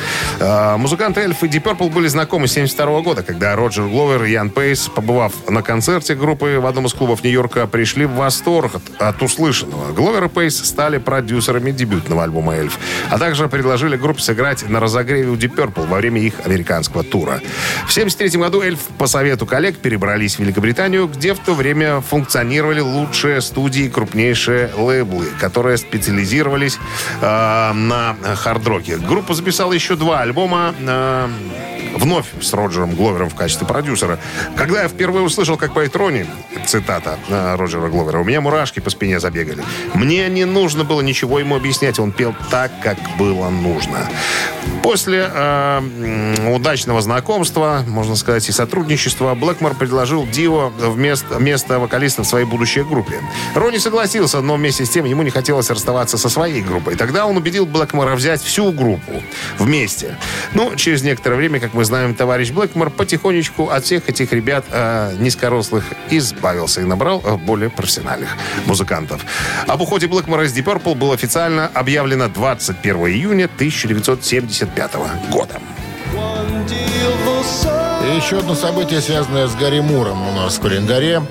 Музыканты 0.78 1.20
Эльф 1.20 1.44
и 1.44 1.46
Deep 1.46 1.62
Purple 1.62 1.90
были 1.90 2.08
знакомы 2.08 2.48
с 2.48 2.52
72 2.52 3.02
года, 3.02 3.22
когда 3.22 3.54
Роджер 3.54 3.86
Гловер 3.86 4.24
и 4.24 4.32
Ян 4.32 4.48
Пейс, 4.48 4.88
побывав 4.88 5.32
на 5.50 5.60
концерте 5.60 6.14
группы 6.14 6.58
в 6.58 6.66
одном 6.66 6.86
из 6.86 6.94
клубов 6.94 7.22
Нью-Йорка, 7.22 7.66
пришли 7.66 8.06
в 8.06 8.12
восторг 8.14 8.76
от, 8.76 8.82
от 8.98 9.22
услышанного. 9.22 9.92
Гловер 9.92 10.24
и 10.24 10.28
Пейс 10.28 10.56
стали 10.56 10.96
продюсерами 10.96 11.70
дебютного 11.70 12.24
альбома 12.24 12.54
«Эльф», 12.54 12.78
а 13.10 13.18
также 13.18 13.48
предложили 13.48 13.96
группе 13.96 14.22
сыграть 14.22 14.66
на 14.68 14.80
разогреве 14.80 15.28
у 15.28 15.36
Deep 15.36 15.54
Purple 15.54 15.86
во 15.86 15.98
время 15.98 16.13
их 16.20 16.44
американского 16.44 17.04
тура. 17.04 17.40
В 17.86 17.90
1973 17.90 18.40
году 18.40 18.62
Эльф 18.62 18.80
по 18.98 19.06
совету 19.06 19.46
коллег 19.46 19.78
перебрались 19.78 20.36
в 20.36 20.38
Великобританию, 20.40 21.08
где 21.08 21.34
в 21.34 21.38
то 21.38 21.54
время 21.54 22.00
функционировали 22.00 22.80
лучшие 22.80 23.40
студии 23.40 23.84
и 23.84 23.88
крупнейшие 23.88 24.70
лейблы, 24.76 25.26
которые 25.40 25.76
специализировались 25.76 26.78
э, 27.20 27.72
на 27.72 28.16
хард-роке. 28.36 28.96
Группа 28.98 29.34
записала 29.34 29.72
еще 29.72 29.96
два 29.96 30.20
альбома 30.20 30.74
э, 30.78 31.28
вновь 31.94 32.26
с 32.40 32.52
Роджером 32.52 32.94
Гловером 32.94 33.30
в 33.30 33.34
качестве 33.34 33.66
продюсера. 33.66 34.18
Когда 34.56 34.82
я 34.82 34.88
впервые 34.88 35.24
услышал, 35.24 35.56
как 35.56 35.74
поет 35.74 35.96
Ронни, 35.96 36.26
цитата 36.66 37.18
э, 37.28 37.56
Роджера 37.56 37.88
Гловера, 37.88 38.18
у 38.18 38.24
меня 38.24 38.40
мурашки 38.40 38.80
по 38.80 38.90
спине 38.90 39.20
забегали. 39.20 39.62
Мне 39.94 40.28
не 40.28 40.44
нужно 40.44 40.84
было 40.84 41.00
ничего 41.00 41.38
ему 41.38 41.56
объяснять, 41.56 41.98
он 41.98 42.12
пел 42.12 42.34
так, 42.50 42.72
как 42.82 42.98
было 43.18 43.48
нужно. 43.48 44.08
После 44.82 45.30
э, 45.32 46.52
удачного 46.54 47.00
знакомства, 47.00 47.84
можно 47.86 48.16
сказать, 48.16 48.48
и 48.48 48.52
сотрудничества, 48.52 49.34
Блэкмор 49.34 49.74
предложил 49.74 50.26
Дио 50.26 50.70
вместо 50.78 51.38
место 51.38 51.78
вокалиста 51.78 52.22
в 52.22 52.26
своей 52.26 52.44
будущей 52.44 52.82
группе. 52.82 53.20
Ронни 53.54 53.78
согласился, 53.78 54.40
но 54.40 54.56
вместе 54.56 54.84
с 54.84 54.90
тем 54.90 55.04
ему 55.06 55.22
не 55.22 55.30
хотелось 55.30 55.70
расставаться 55.70 56.18
со 56.18 56.28
своей 56.28 56.62
группой. 56.62 56.96
Тогда 56.96 57.26
он 57.26 57.36
убедил 57.36 57.66
Блэкмора 57.66 58.14
взять 58.14 58.42
всю 58.42 58.72
группу 58.72 59.22
вместе. 59.58 60.18
Ну, 60.52 60.74
через 60.76 61.02
некоторое 61.02 61.36
время, 61.36 61.60
как 61.60 61.72
мы 61.72 61.83
знаем, 61.84 62.14
товарищ 62.14 62.50
Блэкмор 62.50 62.90
потихонечку 62.90 63.70
от 63.70 63.84
всех 63.84 64.08
этих 64.08 64.32
ребят 64.32 64.64
э, 64.70 65.14
низкорослых 65.18 65.84
избавился 66.10 66.80
и 66.80 66.84
набрал 66.84 67.22
э, 67.24 67.36
более 67.36 67.70
профессиональных 67.70 68.30
музыкантов. 68.66 69.24
Об 69.66 69.80
уходе 69.80 70.06
Блэкмора 70.06 70.44
из 70.44 70.56
Deep 70.56 70.64
Purple 70.64 70.94
было 70.94 71.14
официально 71.14 71.66
объявлено 71.66 72.28
21 72.28 72.96
июня 73.06 73.44
1975 73.44 74.92
года. 75.30 75.60
Еще 78.16 78.38
одно 78.38 78.54
событие, 78.54 79.00
связанное 79.00 79.48
с 79.48 79.54
Гарри 79.54 79.80
Муром 79.80 80.28
у 80.28 80.32
нас 80.32 80.56
в 80.56 80.60
календаре. 80.60 81.22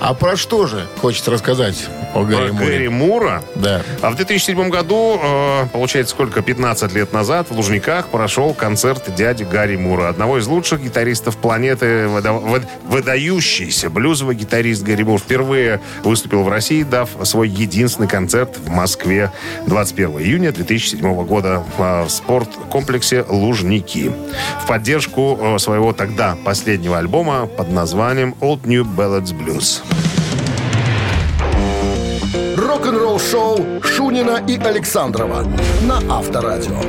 А 0.00 0.14
про 0.14 0.36
что 0.36 0.66
же 0.66 0.86
хочется 1.00 1.30
рассказать 1.30 1.86
о 2.14 2.24
Гарри 2.24 2.50
Муре? 2.50 2.66
Гэри 2.66 2.88
Мура. 2.88 3.42
Да. 3.54 3.82
А 4.00 4.10
в 4.10 4.16
2007 4.16 4.70
году, 4.70 5.20
э, 5.22 5.66
получается, 5.72 6.14
сколько, 6.14 6.40
15 6.40 6.92
лет 6.94 7.12
назад 7.12 7.48
в 7.50 7.54
Лужниках 7.54 8.08
прошел 8.08 8.54
концерт 8.54 9.14
дяди 9.14 9.44
Гарри 9.44 9.76
Мура, 9.76 10.08
одного 10.08 10.38
из 10.38 10.46
лучших 10.46 10.82
гитаристов 10.82 11.36
планеты, 11.36 12.06
выда- 12.08 12.32
выд- 12.42 12.66
выдающийся 12.88 13.90
блюзовый 13.90 14.34
гитарист 14.36 14.82
Гарри 14.82 15.02
Мур. 15.02 15.18
Впервые 15.20 15.80
выступил 16.02 16.44
в 16.44 16.48
России, 16.48 16.82
дав 16.82 17.08
свой 17.24 17.48
единственный 17.50 18.08
концерт 18.08 18.56
в 18.56 18.70
Москве 18.70 19.30
21 19.66 20.18
июня 20.18 20.50
2007 20.52 21.24
года 21.26 21.62
в, 21.76 22.04
в 22.06 22.08
спорткомплексе 22.10 23.24
Лужники. 23.28 24.10
В 24.64 24.66
поддержку 24.66 25.38
э, 25.40 25.58
своего 25.58 25.92
тогда 25.92 26.36
последнего 26.44 26.96
альбома 26.98 27.46
под 27.46 27.70
названием 27.70 28.34
Old 28.40 28.60
New 28.66 28.84
Ballads 28.84 29.34
Blues. 29.36 29.82
Рок-н-ролл 32.90 33.20
шоу 33.20 33.80
Шунина 33.84 34.42
и 34.48 34.56
Александрова 34.58 35.46
на 35.82 35.98
Авторадио. 36.12 36.80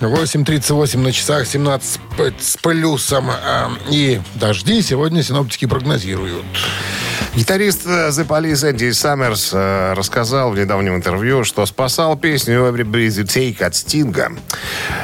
8.38 0.00 0.98
на 0.98 1.12
часах, 1.12 1.46
17 1.46 2.00
с 2.38 2.56
плюсом. 2.58 3.30
а, 3.30 3.70
И 3.90 4.20
дожди 4.34 4.82
сегодня 4.82 5.22
синоптики 5.22 5.64
прогнозируют. 5.66 6.44
Гитарист 7.36 7.82
э, 7.84 8.08
The 8.08 8.26
Police 8.26 8.70
Энди 8.70 8.90
Саммерс 8.92 9.50
э, 9.52 9.92
рассказал 9.92 10.52
в 10.52 10.58
недавнем 10.58 10.96
интервью, 10.96 11.44
что 11.44 11.66
спасал 11.66 12.16
песню 12.16 12.60
Every 12.60 12.82
Breath 12.82 13.22
You 13.22 13.24
Take 13.24 13.62
от 13.62 13.74
Стинга. 13.74 14.32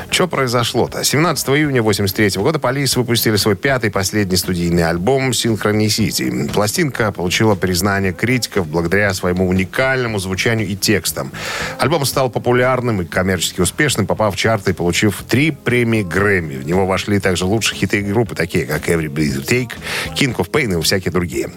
Что 0.08 0.26
произошло-то? 0.28 1.04
17 1.04 1.48
июня 1.50 1.82
83 1.82 2.40
года 2.40 2.58
Police 2.58 2.96
выпустили 2.96 3.36
свой 3.36 3.54
пятый 3.54 3.90
последний 3.90 4.36
студийный 4.36 4.84
альбом 4.84 5.32
Synchronicity. 5.32 6.50
Пластинка 6.50 7.12
получила 7.12 7.54
признание 7.54 8.14
критиков 8.14 8.66
благодаря 8.66 9.12
своему 9.12 9.46
уникальному 9.46 10.18
звучанию 10.18 10.66
и 10.66 10.74
текстам. 10.74 11.32
Альбом 11.78 12.06
стал 12.06 12.30
популярным 12.30 13.02
и 13.02 13.04
коммерчески 13.04 13.60
успешным, 13.60 14.06
попав 14.06 14.34
в 14.34 14.38
чарты 14.38 14.70
и 14.70 14.74
получив 14.74 15.22
три 15.28 15.50
премии 15.50 16.02
Грэмми. 16.02 16.56
В 16.56 16.66
него 16.66 16.86
вошли 16.86 17.20
также 17.20 17.44
лучшие 17.44 17.78
хиты 17.78 18.00
группы, 18.00 18.34
такие 18.34 18.64
как 18.64 18.88
Every 18.88 19.08
Breath 19.08 19.36
You 19.36 19.46
Take, 19.46 19.72
King 20.14 20.34
of 20.36 20.50
Pain 20.50 20.78
и 20.78 20.82
всякие 20.82 21.12
другие. 21.12 21.50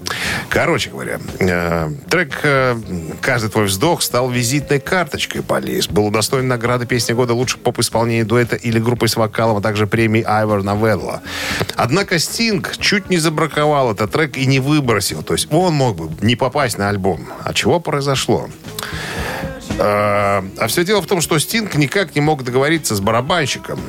Короче 0.66 0.90
говоря, 0.90 1.20
э, 1.42 1.92
трек 2.10 2.40
э, 2.42 2.76
«Каждый 3.22 3.52
твой 3.52 3.66
вздох» 3.66 4.02
стал 4.02 4.32
визитной 4.32 4.80
карточкой 4.80 5.44
Полис. 5.44 5.88
Был 5.88 6.08
удостоен 6.08 6.48
награды 6.48 6.88
«Песня 6.88 7.14
года» 7.14 7.36
лучших 7.36 7.60
поп-исполнений 7.60 8.24
дуэта 8.24 8.56
или 8.56 8.80
группы 8.80 9.08
с 9.08 9.16
вокалом, 9.16 9.58
а 9.58 9.62
также 9.62 9.86
премии 9.86 10.24
Айвор 10.24 10.64
Новелло. 10.64 11.22
Однако 11.76 12.18
Стинг 12.18 12.78
чуть 12.78 13.12
не 13.12 13.18
забраковал 13.18 13.92
этот 13.92 14.12
трек 14.12 14.38
и 14.38 14.48
не 14.48 14.60
выбросил. 14.60 15.22
То 15.22 15.34
есть 15.34 15.54
он 15.54 15.76
мог 15.76 15.98
бы 15.98 16.26
не 16.26 16.36
попасть 16.36 16.80
на 16.80 16.90
альбом. 16.90 17.28
А 17.44 17.54
чего 17.54 17.80
произошло? 17.80 18.50
А 19.80 20.26
а 20.58 20.68
все 20.68 20.84
дело 20.84 21.02
в 21.02 21.08
том, 21.08 21.22
что 21.22 21.38
Стинг 21.40 21.76
никак 21.76 22.16
не 22.16 22.22
мог 22.22 22.44
договориться 22.44 22.96
с 22.96 23.00
барабанщиком 23.00 23.80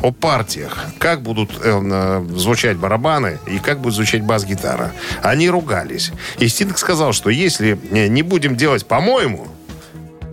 о 0.00 0.12
партиях. 0.12 0.84
Как 0.98 1.22
будут 1.22 1.50
э, 1.62 1.80
э, 1.82 2.26
звучать 2.36 2.76
барабаны 2.76 3.38
и 3.46 3.58
как 3.58 3.80
будет 3.80 3.94
звучать 3.94 4.22
бас-гитара. 4.22 4.92
Они 5.22 5.48
ругались. 5.48 6.12
И 6.38 6.48
Стинг 6.48 6.78
сказал, 6.78 7.12
что 7.12 7.30
если 7.30 7.78
э, 7.90 8.08
не 8.08 8.22
будем 8.22 8.56
делать 8.56 8.86
по-моему, 8.86 9.48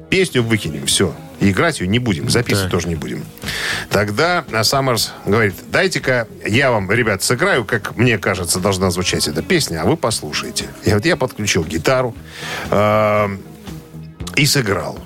песню 0.10 0.43
выкинем, 0.43 0.86
все. 0.86 1.13
И 1.39 1.50
играть 1.50 1.80
ее 1.80 1.88
не 1.88 1.97
будем, 1.97 2.30
записывать 2.30 2.69
тоже 2.69 2.88
не 2.88 2.95
будем. 2.95 3.26
Тогда 3.89 4.43
э, 4.52 4.63
Саммерс 4.63 5.12
говорит, 5.26 5.56
дайте-ка 5.71 6.28
я 6.45 6.71
вам, 6.71 6.91
ребят, 6.91 7.24
сыграю, 7.24 7.65
как 7.65 7.95
мне 7.97 8.17
кажется, 8.17 8.60
должна 8.60 8.91
звучать 8.91 9.28
эта 9.28 9.41
песня, 9.41 9.82
а 9.82 9.86
вы 9.86 9.97
послушайте. 9.97 10.65
И 10.84 10.93
вот 10.93 11.06
я 11.06 11.15
подключил 11.15 11.63
гитару, 11.63 12.15
э, 12.69 13.38
и 14.41 14.45
сыграл. 14.47 14.97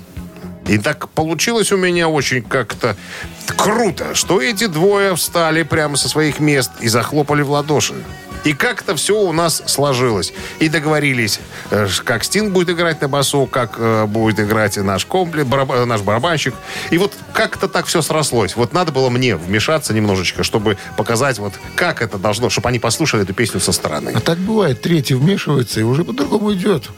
И 0.65 0.78
так 0.78 1.10
получилось 1.10 1.71
у 1.74 1.78
меня 1.78 2.08
очень 2.08 2.41
как-то 2.41 2.95
круто, 3.58 4.15
что 4.15 4.41
эти 4.41 4.67
двое 4.67 5.15
встали 5.17 5.63
прямо 5.63 5.98
со 5.98 6.08
своих 6.08 6.39
мест 6.39 6.71
и 6.80 6.88
захлопали 6.88 7.41
в 7.41 7.52
ладоши. 7.52 7.95
И 8.45 8.54
как-то 8.54 8.95
все 8.95 9.19
у 9.19 9.34
нас 9.34 9.62
сложилось. 9.65 10.32
И 10.60 10.69
договорились, 10.69 11.39
э, 11.71 11.88
как 12.06 12.24
Стинг 12.24 12.54
будет 12.54 12.69
играть 12.69 13.02
на 13.02 13.10
басу, 13.10 13.45
как 13.45 13.76
э, 13.78 14.06
будет 14.06 14.39
играть 14.39 14.78
наш 14.78 15.06
комплект, 15.06 15.50
бараба- 15.50 15.84
наш 15.84 16.02
барабанщик. 16.02 16.54
И 16.91 16.98
вот 16.98 17.12
как-то 17.34 17.67
так 17.67 17.88
все 17.88 18.02
срослось. 18.02 18.56
Вот 18.56 18.71
надо 18.71 18.91
было 18.91 19.10
мне 19.10 19.36
вмешаться 19.36 19.93
немножечко, 19.93 20.43
чтобы 20.43 20.78
показать, 20.95 21.39
вот 21.39 21.54
как 21.76 22.02
это 22.02 22.17
должно, 22.17 22.50
чтобы 22.50 22.69
они 22.69 22.80
послушали 22.80 23.24
эту 23.24 23.34
песню 23.34 23.60
со 23.60 23.71
стороны. 23.74 24.13
А 24.15 24.21
так 24.21 24.38
бывает, 24.38 24.82
третий 24.82 25.15
вмешивается 25.15 25.82
и 25.82 25.84
уже 25.84 26.06
по-другому 26.06 26.54
идет. 26.54 26.89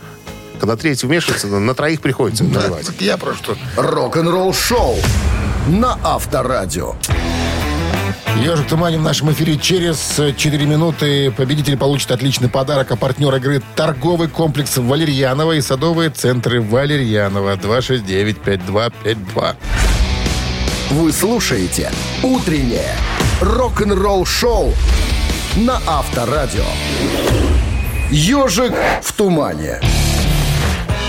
Когда 0.60 0.76
третий 0.76 1.08
вмешивается, 1.08 1.48
на 1.48 1.74
троих 1.74 2.02
приходится 2.02 2.44
наливать. 2.44 2.90
я 3.00 3.18
про 3.18 3.34
что. 3.36 3.56
Рок-н-ролл 3.76 4.54
шоу 4.54 4.96
на 5.68 5.98
Авторадио. 6.04 6.96
Ежик 8.42 8.68
в 8.68 8.70
тумане 8.70 9.00
в 9.00 9.02
нашем 9.02 9.32
эфире 9.32 9.58
через 9.58 10.20
э, 10.20 10.32
4 10.36 10.66
минуты 10.66 11.32
победитель 11.32 11.76
получит 11.76 12.12
отличный 12.12 12.50
подарок. 12.50 12.92
А 12.92 12.96
партнер 12.96 13.34
игры 13.36 13.64
торговый 13.76 14.28
комплекс 14.28 14.78
Валерьянова 14.78 15.54
и 15.54 15.62
садовые 15.62 16.12
центры 16.12 16.62
Валерьянова 16.62 17.56
269-5252. 17.56 19.56
Вы 20.92 21.12
слушаете 21.12 21.92
«Утреннее 22.24 22.96
рок-н-ролл 23.42 24.26
шоу» 24.26 24.72
на 25.58 25.82
Авторадио. 25.88 26.64
«Ежик 28.12 28.74
в 29.02 29.14
тумане». 29.14 29.82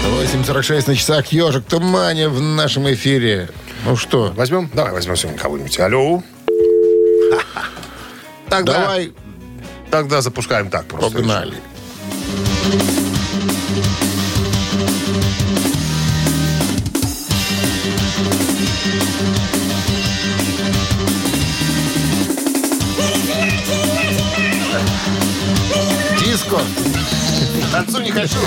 8.46 0.05 0.89
на 0.89 0.97
часах. 0.97 1.27
Ежик 1.33 1.65
в 1.65 1.69
тумане 1.71 2.29
в 2.29 2.41
нашем 2.41 2.91
эфире. 2.93 3.49
Ну 3.85 3.97
что, 3.97 4.33
Возьмем? 4.37 4.71
Давай 4.75 4.93
возьмем 4.93 5.17
сегодня 5.17 5.39
кого-нибудь. 5.39 5.79
Алло. 5.81 6.23
тогда, 8.49 8.73
Давай, 8.81 9.13
тогда 9.91 10.21
запускаем 10.21 10.71
так 10.71 10.87
просто. 10.87 11.17
погнали. 11.17 11.55
Диско. 26.21 26.59
Танцу 27.79 28.01
не 28.03 28.11
хочу. 28.11 28.38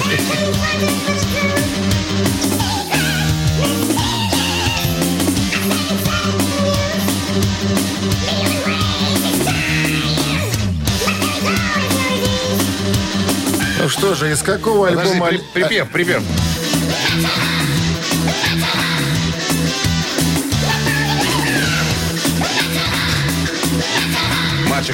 Ну 13.80 13.90
что 13.90 14.16
же, 14.16 14.32
из 14.32 14.42
какого 14.44 14.88
Подожди, 14.90 15.12
альбома... 15.14 15.28
при- 15.30 15.38
припев, 15.54 15.90
припев. 15.90 16.24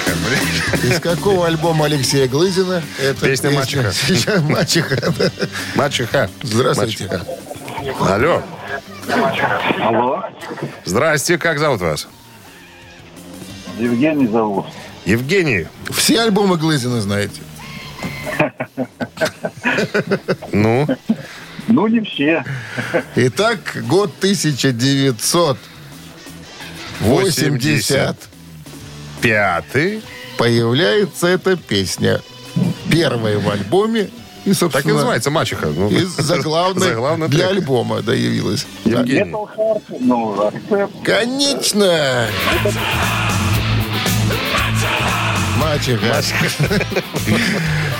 Мачеха. 0.05 0.87
Из 0.87 0.99
какого 0.99 1.47
альбома 1.47 1.85
Алексея 1.85 2.27
Глызина? 2.27 2.81
Это 2.99 3.25
Песня 3.25 3.51
«Мачеха». 3.51 3.91
Сейчас 3.91 4.41
«Мачеха». 4.41 5.13
Мачеха. 5.75 6.29
Здравствуйте. 6.43 7.05
Мачеха. 7.05 8.15
Алло. 8.15 8.43
Алло, 9.81 10.23
Здрасте, 10.85 11.37
как 11.37 11.59
зовут 11.59 11.81
вас? 11.81 12.07
Евгений 13.79 14.27
зовут. 14.27 14.65
Евгений. 15.05 15.67
Все 15.91 16.21
альбомы 16.21 16.57
Глызина 16.57 16.99
знаете? 17.01 17.41
Ну, 20.51 20.87
Ну, 21.67 21.87
не 21.87 22.01
все. 22.01 22.43
Итак, 23.15 23.59
год 23.87 24.11
1980. 24.19 25.57
80. 26.99 28.17
Пятый. 29.21 30.01
Появляется 30.37 31.27
эта 31.27 31.55
песня. 31.55 32.21
Первая 32.91 33.39
в 33.39 33.49
альбоме. 33.49 34.09
И, 34.45 34.53
собственно, 34.53 34.71
Так 34.83 34.85
и 34.85 34.93
называется 34.93 35.29
Мачеха. 35.29 35.67
Ну, 35.67 35.89
И 35.89 36.05
заглавной 36.05 36.87
Заглавный 36.89 37.27
для 37.27 37.47
трек. 37.47 37.57
альбома, 37.57 38.01
да, 38.01 38.13
явилась. 38.13 38.65
Евгений. 38.85 39.35
Ну. 39.99 40.51
Конечно! 41.03 42.27
Мачеха. 45.57 46.21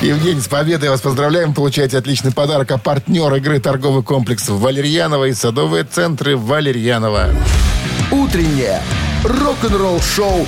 Евгений, 0.02 0.40
с 0.42 0.48
победой 0.48 0.90
вас 0.90 1.02
поздравляем. 1.02 1.54
Получаете 1.54 1.98
отличный 1.98 2.32
подарок. 2.32 2.72
А 2.72 2.78
партнер 2.78 3.34
игры 3.36 3.60
торговый 3.60 4.04
комплекс 4.04 4.48
Валерьянова 4.48 5.26
и 5.26 5.34
садовые 5.34 5.84
центры 5.84 6.38
Валерьянова. 6.38 7.30
Утреннее 8.12 8.82
рок-н-ролл-шоу 9.24 10.48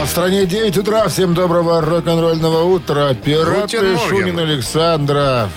А 0.00 0.04
в 0.04 0.08
стране 0.08 0.46
9 0.46 0.78
утра. 0.78 1.08
Всем 1.08 1.34
доброго 1.34 1.80
рок-н-ролльного 1.80 2.64
утра. 2.64 3.14
Пираты. 3.14 3.96
Шунин 4.08 4.38
Александра. 4.38 5.48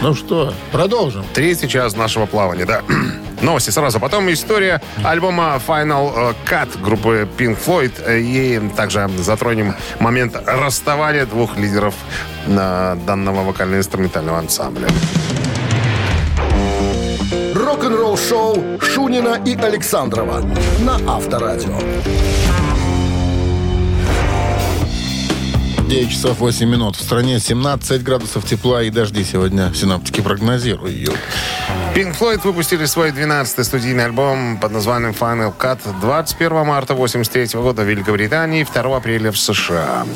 Ну 0.00 0.14
что, 0.14 0.52
продолжим. 0.72 1.24
Третий 1.32 1.68
час 1.68 1.96
нашего 1.96 2.26
плавания, 2.26 2.64
да. 2.66 2.82
Новости 3.42 3.70
сразу. 3.70 4.00
Потом 4.00 4.32
история 4.32 4.80
альбома 5.02 5.60
Final 5.66 6.12
э, 6.30 6.34
Cut 6.48 6.80
группы 6.82 7.28
Pink 7.38 7.58
Floyd. 7.64 7.92
И 8.20 8.60
также 8.76 9.08
затронем 9.18 9.74
момент 10.00 10.36
расставания 10.46 11.26
двух 11.26 11.56
лидеров 11.56 11.94
э, 12.46 12.96
данного 13.06 13.44
вокально-инструментального 13.44 14.38
ансамбля. 14.38 14.88
Рок-н-ролл-шоу 17.54 18.78
Шунина 18.80 19.40
и 19.44 19.56
Александрова 19.56 20.42
на 20.80 20.98
Авторадио. 21.06 21.78
9 25.88 26.10
часов 26.10 26.38
8 26.38 26.68
минут. 26.68 26.96
В 26.96 27.02
стране 27.02 27.38
17 27.38 28.02
градусов 28.02 28.44
тепла 28.46 28.82
и 28.82 28.90
дожди 28.90 29.22
сегодня 29.24 29.72
синоптики 29.74 30.20
прогнозируют. 30.20 31.12
Pink 31.94 32.18
Floyd 32.18 32.40
выпустили 32.42 32.86
свой 32.86 33.10
12-й 33.10 33.64
студийный 33.64 34.06
альбом 34.06 34.58
под 34.58 34.72
названием 34.72 35.12
Final 35.12 35.54
Cut 35.56 35.78
21 36.00 36.66
марта 36.66 36.94
1983 36.94 37.60
года 37.60 37.82
в 37.82 37.88
Великобритании 37.88 38.62
и 38.62 38.64
2 38.64 38.96
апреля 38.96 39.30
в 39.30 39.38
США. 39.38 40.06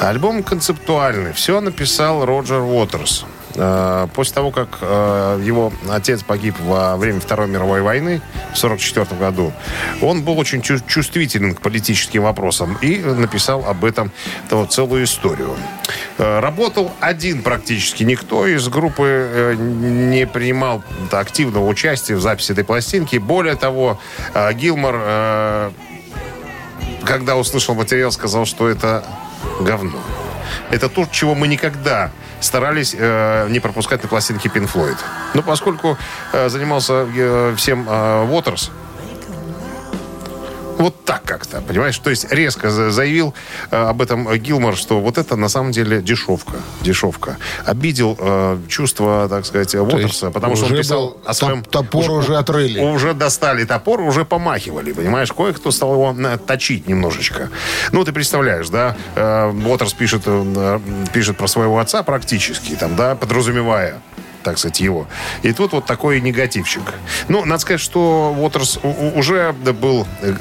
Альбом 0.00 0.42
концептуальный. 0.42 1.32
Все 1.32 1.60
написал 1.60 2.24
Роджер 2.24 2.60
Уотерс. 2.60 3.24
Э, 3.56 4.06
После 4.14 4.34
того, 4.34 4.50
как 4.50 4.68
э, 4.80 5.40
его 5.42 5.72
отец 5.90 6.22
погиб 6.22 6.54
во 6.60 6.96
время 6.96 7.20
Второй 7.20 7.48
мировой 7.48 7.80
войны 7.82 8.20
в 8.54 8.58
1944 8.64 9.18
году, 9.20 9.52
он 10.02 10.22
был 10.22 10.38
очень 10.38 10.60
чу- 10.62 10.80
чувствителен 10.86 11.54
к 11.54 11.60
политическим 11.60 12.22
вопросам 12.22 12.76
и 12.82 12.98
написал 12.98 13.64
об 13.64 13.84
этом 13.84 14.10
то, 14.50 14.66
целую 14.66 15.04
историю. 15.04 15.56
Э, 16.18 16.40
Работал 16.40 16.92
один 17.00 17.42
практически. 17.42 18.04
Никто 18.04 18.46
из 18.46 18.68
группы 18.68 19.56
не 19.58 20.26
принимал 20.26 20.82
активного 21.10 21.66
участия 21.66 22.14
в 22.16 22.20
записи 22.20 22.52
этой 22.52 22.64
пластинки. 22.64 23.16
Более 23.16 23.56
того, 23.56 23.98
Гилмор, 24.54 25.72
когда 27.04 27.36
услышал 27.36 27.74
материал, 27.74 28.12
сказал, 28.12 28.46
что 28.46 28.68
это 28.68 29.04
говно. 29.60 29.98
Это 30.70 30.88
то, 30.88 31.06
чего 31.10 31.34
мы 31.34 31.48
никогда 31.48 32.10
старались 32.40 32.94
э, 32.98 33.48
не 33.50 33.60
пропускать 33.60 34.02
на 34.02 34.08
пластинке 34.08 34.48
Pink 34.48 34.70
Floyd. 34.72 34.96
Но 35.34 35.42
поскольку 35.42 35.96
э, 36.32 36.48
занимался 36.48 37.06
э, 37.14 37.54
всем 37.56 37.86
э, 37.88 38.24
вот 40.78 41.04
так 41.04 41.22
как-то, 41.24 41.60
понимаешь? 41.60 41.98
То 41.98 42.10
есть 42.10 42.32
резко 42.32 42.70
за- 42.70 42.90
заявил 42.90 43.34
э, 43.70 43.76
об 43.76 44.02
этом 44.02 44.32
Гилмор, 44.36 44.76
что 44.76 45.00
вот 45.00 45.18
это 45.18 45.36
на 45.36 45.48
самом 45.48 45.72
деле 45.72 46.00
дешевка. 46.02 46.54
Дешевка. 46.82 47.36
Обидел 47.64 48.16
э, 48.18 48.58
чувства, 48.68 49.28
так 49.28 49.46
сказать, 49.46 49.74
Уотерса, 49.74 50.30
потому 50.30 50.56
что 50.56 50.66
он 50.66 50.72
писал 50.76 51.08
был 51.08 51.16
о 51.24 51.34
своем... 51.34 51.62
топ- 51.62 51.88
топор 51.90 52.10
уже 52.10 52.36
отрыли. 52.36 52.80
Уже 52.80 53.14
достали 53.14 53.64
топор, 53.64 54.00
уже 54.00 54.24
помахивали, 54.24 54.92
понимаешь? 54.92 55.32
Кое-кто 55.32 55.70
стал 55.70 55.92
его 55.94 56.14
э, 56.18 56.38
точить 56.38 56.88
немножечко. 56.88 57.50
Ну, 57.92 58.04
ты 58.04 58.12
представляешь, 58.12 58.68
да? 58.68 58.96
Э, 59.14 59.50
Уотерс 59.50 59.92
пишет, 59.94 60.22
э, 60.26 60.80
пишет 61.12 61.36
про 61.36 61.46
своего 61.46 61.78
отца 61.78 62.02
практически, 62.02 62.74
там, 62.74 62.96
да, 62.96 63.14
подразумевая 63.14 64.00
так 64.46 64.58
сказать, 64.58 64.78
его. 64.78 65.08
И 65.42 65.52
тут 65.52 65.72
вот 65.72 65.86
такой 65.86 66.20
негативчик. 66.20 66.82
Ну, 67.26 67.44
надо 67.44 67.60
сказать, 67.60 67.80
что 67.80 68.32
Уотерс 68.38 68.78
уже 68.82 69.52
был 69.52 70.06
э, 70.22 70.34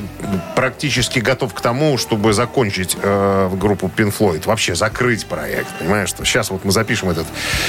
практически 0.56 1.18
готов 1.18 1.56
к 1.56 1.62
тому, 1.62 1.98
чтобы 1.98 2.34
закончить 2.34 2.96
э, 3.02 3.50
группу 3.54 3.88
Pink 3.88 4.16
Floyd. 4.16 4.46
Вообще 4.46 4.76
закрыть 4.76 5.26
проект, 5.26 5.68
понимаешь? 5.80 6.10
Что 6.10 6.24
сейчас 6.24 6.52
вот 6.52 6.64
мы 6.64 6.72
запишем 6.72 7.10
этот 7.10 7.26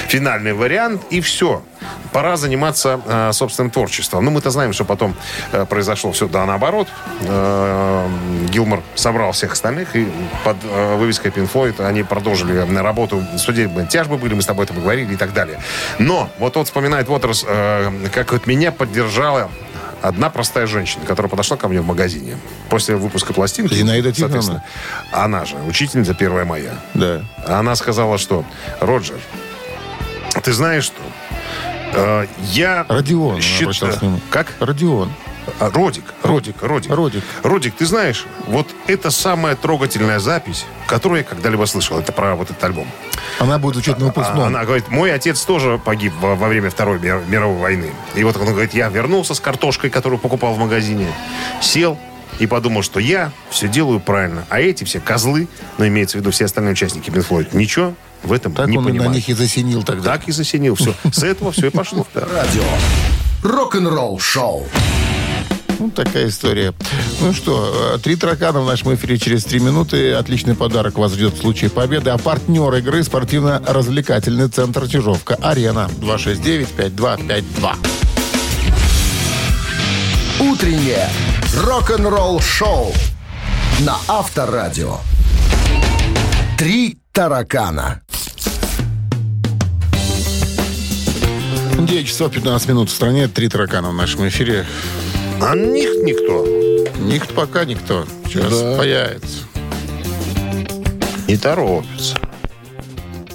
финальный 0.09 0.53
вариант, 0.53 1.03
и 1.09 1.22
все. 1.22 1.62
Пора 2.12 2.37
заниматься 2.37 3.01
э, 3.07 3.32
собственным 3.32 3.70
творчеством. 3.70 4.22
Ну, 4.22 4.30
мы-то 4.30 4.51
знаем, 4.51 4.74
что 4.74 4.84
потом 4.84 5.16
э, 5.53 5.64
произошло 5.64 6.12
все 6.12 6.28
да 6.28 6.45
наоборот. 6.45 6.89
Э, 7.22 8.07
Гилмор 8.51 8.82
собрал 8.95 9.32
всех 9.32 9.53
остальных, 9.53 9.97
и 9.97 10.07
под 10.45 10.59
э, 10.64 10.97
вывеской 10.97 11.30
Pink 11.30 11.51
Floyd 11.51 11.82
они 11.82 12.03
продолжили 12.03 12.55
э, 12.55 12.82
работу. 12.82 13.24
Судебные 13.39 13.87
тяжбы 13.87 14.18
были, 14.18 14.34
мы 14.34 14.43
с 14.43 14.47
тобой 14.47 14.66
это 14.66 14.74
говорили 14.74 15.14
и 15.14 15.16
так 15.16 15.32
далее. 15.32 15.61
Но 15.99 16.26
вот 16.39 16.57
вот 16.57 16.66
вспоминает 16.66 17.09
Уотерс, 17.09 17.45
э, 17.47 18.09
как 18.12 18.33
вот 18.33 18.47
меня 18.47 18.72
поддержала 18.72 19.51
одна 20.03 20.31
простая 20.31 20.66
женщина, 20.66 21.05
которая 21.05 21.31
подошла 21.31 21.57
ко 21.57 21.68
мне 21.68 21.81
в 21.81 21.87
магазине 21.87 22.37
после 22.68 22.97
выпуска 22.97 23.33
пластинки. 23.33 23.74
Зинаида 23.74 24.12
Тихоновна? 24.12 24.43
соответственно. 24.43 25.24
Она 25.24 25.45
же, 25.45 25.57
учительница 25.66 26.14
первая 26.14 26.45
моя. 26.45 26.74
Да. 26.95 27.22
Она 27.47 27.74
сказала, 27.77 28.18
что 28.18 28.45
Роджер, 28.81 29.18
ты 30.43 30.53
знаешь 30.53 30.85
что? 30.85 31.03
Э, 31.95 32.27
я 32.53 32.87
Родион, 32.89 33.41
нему. 34.03 34.20
Как? 34.31 34.53
Родион. 34.61 35.12
А, 35.61 35.70
Родик, 35.70 36.05
Родик, 36.22 36.62
Родик. 36.62 36.90
Родик. 36.90 37.22
Родик, 37.42 37.74
ты 37.76 37.86
знаешь, 37.86 38.26
вот 38.47 38.66
это 38.86 39.11
самая 39.11 39.55
трогательная 39.57 40.18
запись, 40.18 40.64
которую 40.86 41.18
я 41.18 41.24
когда-либо 41.24 41.64
слышал. 41.66 41.99
Это 41.99 42.12
про 42.12 42.34
вот 42.34 42.51
этот 42.51 42.62
альбом. 42.64 42.86
Она 43.38 43.59
будет 43.59 43.76
учить 43.76 43.99
на 43.99 44.07
выпускном. 44.07 44.40
А 44.44 44.47
Она 44.47 44.64
говорит, 44.64 44.88
мой 44.88 45.12
отец 45.12 45.42
тоже 45.42 45.78
погиб 45.82 46.12
во, 46.20 46.34
во 46.36 46.49
время 46.49 46.70
Второй 46.70 46.99
мир- 46.99 47.22
мировой 47.28 47.59
войны. 47.59 47.90
И 48.14 48.24
вот 48.24 48.36
он 48.36 48.47
говорит, 48.47 48.74
я 48.74 48.88
вернулся 48.88 49.34
с 49.34 49.40
картошкой, 49.40 49.90
которую 49.90 50.18
покупал 50.18 50.55
в 50.55 50.59
магазине, 50.59 51.07
сел 51.61 51.99
и 52.38 52.47
подумал, 52.47 52.82
что 52.82 53.01
я 53.01 53.32
все 53.51 53.68
делаю 53.68 54.01
правильно. 54.01 54.44
А 54.51 54.61
эти 54.61 54.84
все 54.84 55.01
козлы, 55.01 55.49
ну, 55.78 55.86
имеется 55.86 56.18
в 56.18 56.20
виду 56.20 56.30
все 56.30 56.44
остальные 56.47 56.72
участники 56.72 57.09
Pink 57.11 57.26
Floyd, 57.28 57.57
ничего 57.57 57.94
в 58.22 58.32
этом 58.32 58.53
Так 58.53 58.66
не 58.68 58.78
он 58.78 58.84
и 58.84 58.86
на 58.86 58.90
понимают. 58.90 59.14
них 59.16 59.28
и 59.28 59.32
засенил 59.34 59.82
тогда. 59.82 60.12
Так 60.12 60.28
и 60.28 60.32
засенил 60.32 60.74
все. 60.74 60.94
С 61.12 61.22
этого 61.22 61.53
все 61.53 61.68
и 61.68 61.70
пошло. 61.70 62.07
Радио. 62.14 62.62
Рок-н-ролл 63.42 64.18
шоу. 64.18 64.66
Ну, 65.79 65.91
такая 65.91 66.29
история. 66.29 66.72
Ну 67.20 67.33
что, 67.33 67.95
э, 67.95 67.99
три 67.99 68.16
таракана 68.16 68.61
в 68.61 68.66
нашем 68.66 68.95
эфире 68.95 69.18
через 69.18 69.45
три 69.45 69.61
минуты. 69.61 70.12
Отличный 70.12 70.55
подарок 70.55 70.97
вас 70.97 71.12
ждет 71.12 71.35
в 71.35 71.41
случае 71.41 71.70
победы. 71.70 72.11
А 72.11 72.18
партнер 72.18 72.72
игры 72.74 73.03
спортивно-развлекательный 73.05 74.49
центр 74.49 74.89
Чижовка-Арена. 74.89 75.91
269-5252. 76.01 77.77
Утреннее 80.41 81.09
рок-н-ролл 81.55 82.41
шоу 82.41 82.93
на 83.81 83.97
Авторадио. 84.09 84.99
Три 86.59 86.99
таракана. 87.12 88.01
9 91.79 92.09
часов 92.09 92.33
15 92.33 92.68
минут 92.68 92.91
в 92.91 92.93
стране. 92.95 93.29
Три 93.29 93.49
таракана 93.49 93.91
в 93.91 93.95
нашем 93.95 94.27
эфире. 94.29 94.66
А 95.41 95.55
них 95.55 95.91
никто 96.03 96.45
Никто 96.99 97.34
пока 97.34 97.64
никто. 97.64 98.07
Сейчас 98.26 98.51
Да. 98.51 98.76
появится. 98.76 99.45
не 101.28 101.37
торопится. 101.37 102.16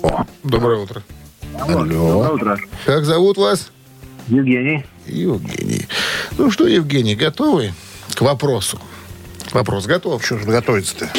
О, 0.02 0.26
Доброе 0.44 0.80
утро. 0.80 1.04
алло. 1.60 2.34
утро. 2.34 2.58
Как 2.86 3.06
зовут 3.06 3.38
вас? 3.38 3.70
Евгений. 4.28 4.86
Евгений. 5.08 5.88
Ну 6.38 6.52
что, 6.52 6.68
Евгений, 6.68 7.16
готовы 7.16 7.74
к 8.16 8.22
вопросу? 8.22 8.80
Вопрос 9.52 9.86
готов. 9.86 10.26
Что 10.26 10.38
же 10.38 10.46
готовится-то? 10.46 11.10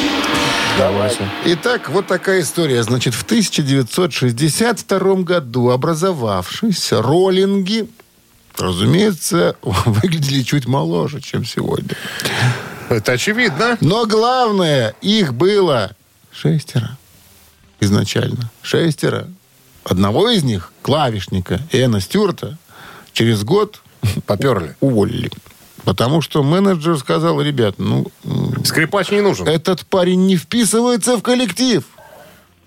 Давайте. 0.79 1.29
Итак, 1.45 1.89
вот 1.89 2.07
такая 2.07 2.41
история. 2.41 2.81
Значит, 2.83 3.13
в 3.13 3.23
1962 3.23 5.15
году 5.23 5.69
образовавшиеся 5.69 7.01
роллинги, 7.03 7.87
разумеется, 8.57 9.55
выглядели 9.61 10.43
чуть 10.43 10.65
моложе, 10.65 11.21
чем 11.21 11.45
сегодня. 11.45 11.95
Это 12.89 13.13
очевидно. 13.13 13.77
Но 13.81 14.05
главное, 14.05 14.95
их 15.01 15.33
было 15.33 15.91
шестеро 16.31 16.97
изначально. 17.79 18.49
Шестеро. 18.61 19.27
Одного 19.83 20.29
из 20.29 20.43
них, 20.43 20.71
клавишника 20.81 21.59
Эна 21.71 21.99
Стюарта, 21.99 22.57
через 23.11 23.43
год 23.43 23.81
Поперли. 24.25 24.75
уволили. 24.79 25.31
Потому 25.83 26.21
что 26.21 26.43
менеджер 26.43 26.97
сказал, 26.97 27.41
ребят, 27.41 27.75
ну, 27.77 28.07
Скрипач 28.63 29.11
не 29.11 29.19
нужен. 29.19 29.45
этот 29.47 29.85
парень 29.85 30.25
не 30.25 30.37
вписывается 30.37 31.17
в 31.17 31.21
коллектив. 31.21 31.83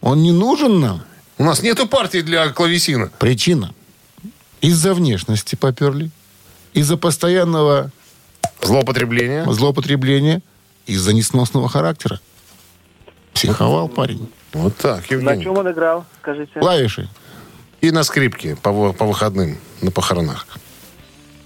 Он 0.03 0.23
не 0.23 0.33
нужен 0.33 0.81
нам. 0.81 1.03
У 1.39 1.45
нас 1.45 1.63
нету 1.63 1.87
партии 1.87 2.21
для 2.21 2.49
клавесина. 2.51 3.11
Причина. 3.19 3.73
Из-за 4.67 4.95
внешности 4.95 5.55
поперли. 5.55 6.11
Из-за 6.73 6.97
постоянного 6.97 7.93
Злоупотребление. 8.61 9.45
злоупотребления. 9.53 10.43
Из-за 10.87 11.13
несносного 11.13 11.69
характера. 11.69 12.19
Психовал 13.33 13.89
парень. 13.89 14.29
Вот 14.53 14.77
так, 14.77 15.09
На 15.09 15.15
Евгений. 15.15 15.45
чем 15.45 15.57
он 15.59 15.71
играл, 15.71 16.05
скажите? 16.21 16.59
Клавиши. 16.59 17.09
И 17.81 17.93
на 17.93 18.03
скрипке 18.03 18.57
по, 18.57 18.93
по 18.93 19.05
выходным 19.05 19.57
на 19.83 19.93
похоронах. 19.93 20.49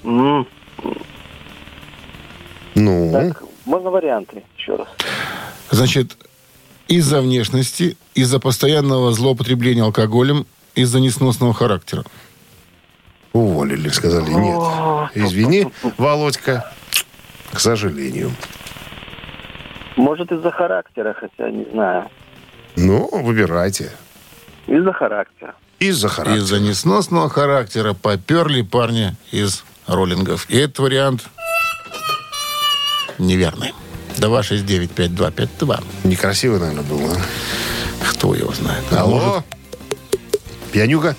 М, 0.03 0.47
Ну, 2.75 3.11
Так, 3.13 3.43
можно 3.67 3.91
варианты 3.91 4.45
еще 4.57 4.77
раз. 4.77 4.89
Значит, 5.71 6.17
из-за 6.89 7.21
внешности, 7.21 7.99
из-за 8.15 8.39
постоянного 8.41 9.13
злоупотребления 9.13 9.83
алкоголем, 9.83 10.47
из-за 10.75 11.01
несносного 11.01 11.53
характера. 11.53 12.05
Уволили, 13.33 13.89
сказали 13.89 14.31
нет. 14.31 14.59
Извини, 15.15 15.69
Володька, 15.99 16.73
к 17.53 17.61
сожалению. 17.61 18.33
Может, 19.97 20.33
из-за 20.33 20.51
характера, 20.51 21.15
хотя 21.19 21.51
не 21.51 21.65
знаю. 21.73 22.09
Ну, 22.77 23.09
выбирайте. 23.23 23.91
Из-за 24.67 24.93
характера. 24.93 25.55
Из-за 25.79 26.09
характера. 26.09 26.39
Из-за 26.43 26.61
несносного 26.61 27.29
характера 27.29 27.93
поперли 27.95 28.63
парня 28.63 29.17
из 29.31 29.65
роллингов. 29.87 30.49
И 30.49 30.57
этот 30.59 30.79
вариант 30.79 31.25
неверный. 33.19 33.75
269-5252. 34.17 35.85
Некрасиво, 36.05 36.59
наверное, 36.59 36.83
было. 36.85 37.15
а? 37.15 38.11
Кто 38.11 38.35
его 38.35 38.53
знает? 38.53 38.85
Алло? 38.93 39.19
может, 39.19 39.45
Пьянюга? 40.73 41.17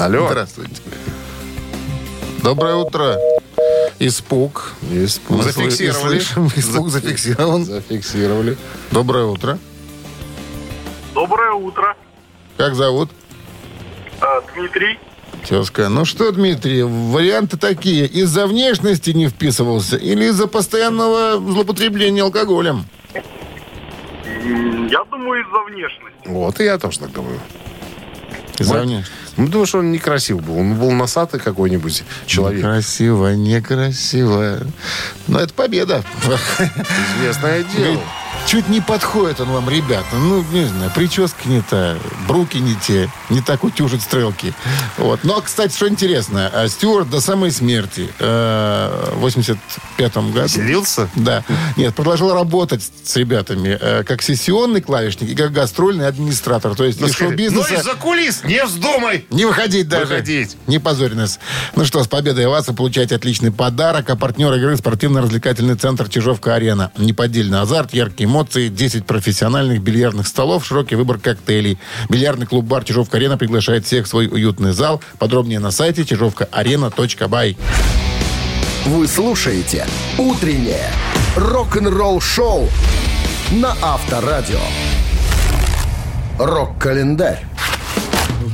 Алло? 0.00 0.28
Здравствуйте. 0.28 0.80
Доброе 2.42 2.76
утро. 2.76 3.18
Испуг. 3.98 4.72
Испуг. 4.90 5.42
Зафиксировали. 5.42 6.18
Испуг 6.56 6.88
зафиксирован. 6.88 7.66
Зафиксировали. 7.66 8.56
Доброе 8.92 9.26
утро. 9.26 9.58
Доброе 11.12 11.52
утро, 11.52 11.96
Как 12.56 12.74
зовут? 12.74 13.10
А, 14.22 14.40
Дмитрий. 14.54 14.98
Тезка. 15.46 15.90
Ну 15.90 16.06
что, 16.06 16.30
Дмитрий, 16.30 16.82
варианты 16.82 17.58
такие. 17.58 18.06
Из-за 18.06 18.46
внешности 18.46 19.10
не 19.10 19.28
вписывался 19.28 19.96
или 19.96 20.26
из-за 20.26 20.46
постоянного 20.46 21.38
злоупотребления 21.38 22.22
алкоголем? 22.22 22.86
Я 24.24 25.04
думаю, 25.10 25.42
из-за 25.42 25.62
внешности. 25.70 26.20
Вот 26.26 26.58
и 26.60 26.64
я 26.64 26.78
тоже 26.78 27.00
так 27.00 27.12
думаю. 27.12 27.38
Внешности. 28.60 29.12
Ну, 29.36 29.46
потому 29.46 29.66
что 29.66 29.78
он 29.78 29.92
некрасив 29.92 30.42
был. 30.42 30.58
Он 30.58 30.74
был 30.74 30.90
носатый 30.90 31.40
какой-нибудь 31.40 32.04
человек. 32.26 32.62
Красиво, 32.62 33.34
некрасиво. 33.34 34.60
Но 35.28 35.40
это 35.40 35.54
победа. 35.54 36.04
Известное 37.18 37.64
дело. 37.64 38.00
Чуть 38.46 38.68
не 38.68 38.80
подходит 38.80 39.40
он 39.40 39.50
вам, 39.50 39.68
ребята. 39.68 40.16
Ну, 40.16 40.44
не 40.50 40.64
знаю, 40.64 40.90
прическа 40.92 41.48
не 41.48 41.60
та, 41.60 41.96
бруки 42.26 42.56
не 42.56 42.74
те, 42.74 43.08
не 43.28 43.40
так 43.40 43.62
утюжит 43.62 44.02
стрелки. 44.02 44.52
Вот. 44.98 45.20
Но, 45.22 45.40
кстати, 45.40 45.72
что 45.72 45.88
интересно, 45.88 46.50
а 46.52 46.68
Стюарт 46.68 47.08
до 47.08 47.20
самой 47.20 47.52
смерти 47.52 48.10
э, 48.18 49.12
в 49.14 49.24
85-м 49.24 50.32
году... 50.32 50.48
Селился? 50.48 51.08
Да. 51.14 51.44
Нет, 51.76 51.94
продолжил 51.94 52.34
работать 52.34 52.82
с 53.04 53.16
ребятами 53.16 53.78
э, 53.80 54.02
как 54.02 54.20
сессионный 54.20 54.80
клавишник 54.80 55.30
и 55.30 55.34
как 55.36 55.52
гастрольный 55.52 56.08
администратор. 56.08 56.74
То 56.74 56.84
есть 56.84 57.00
Ну, 57.00 57.06
из 57.06 57.14
шоу-бизнеса... 57.14 57.68
Ну, 57.72 57.78
из-за 57.78 57.94
кулис 57.94 58.42
не 58.42 58.64
вздумай! 58.64 59.26
Не 59.30 59.44
выходить 59.44 59.88
даже. 59.88 60.06
Выходить. 60.06 60.56
Не 60.66 60.80
позорь 60.80 61.14
нас. 61.14 61.38
Ну 61.76 61.84
что, 61.84 62.02
с 62.02 62.08
победой 62.08 62.48
вас 62.48 62.66
вы 62.66 62.74
получаете 62.74 63.14
отличный 63.14 63.52
подарок. 63.52 64.10
А 64.10 64.16
партнер 64.16 64.52
игры 64.54 64.76
спортивно-развлекательный 64.76 65.76
центр 65.76 66.08
Чижовка-Арена. 66.08 66.90
Неподдельный 66.98 67.60
азарт, 67.60 67.94
яркие 67.94 68.28
эмоции, 68.30 68.68
10 68.68 69.04
профессиональных 69.04 69.82
бильярдных 69.82 70.26
столов, 70.26 70.64
широкий 70.64 70.94
выбор 70.94 71.18
коктейлей. 71.18 71.78
Бильярдный 72.08 72.46
клуб-бар 72.46 72.84
Чижовка-Арена 72.84 73.36
приглашает 73.36 73.84
всех 73.84 74.06
в 74.06 74.08
свой 74.08 74.28
уютный 74.28 74.72
зал. 74.72 75.02
Подробнее 75.18 75.58
на 75.58 75.72
сайте 75.72 76.04
чижовкаарена.бай. 76.04 77.56
Вы 78.86 79.06
слушаете 79.08 79.86
«Утреннее 80.16 80.90
рок-н-ролл-шоу» 81.36 82.68
на 83.50 83.76
Авторадио. 83.82 84.60
Рок-календарь. 86.38 87.44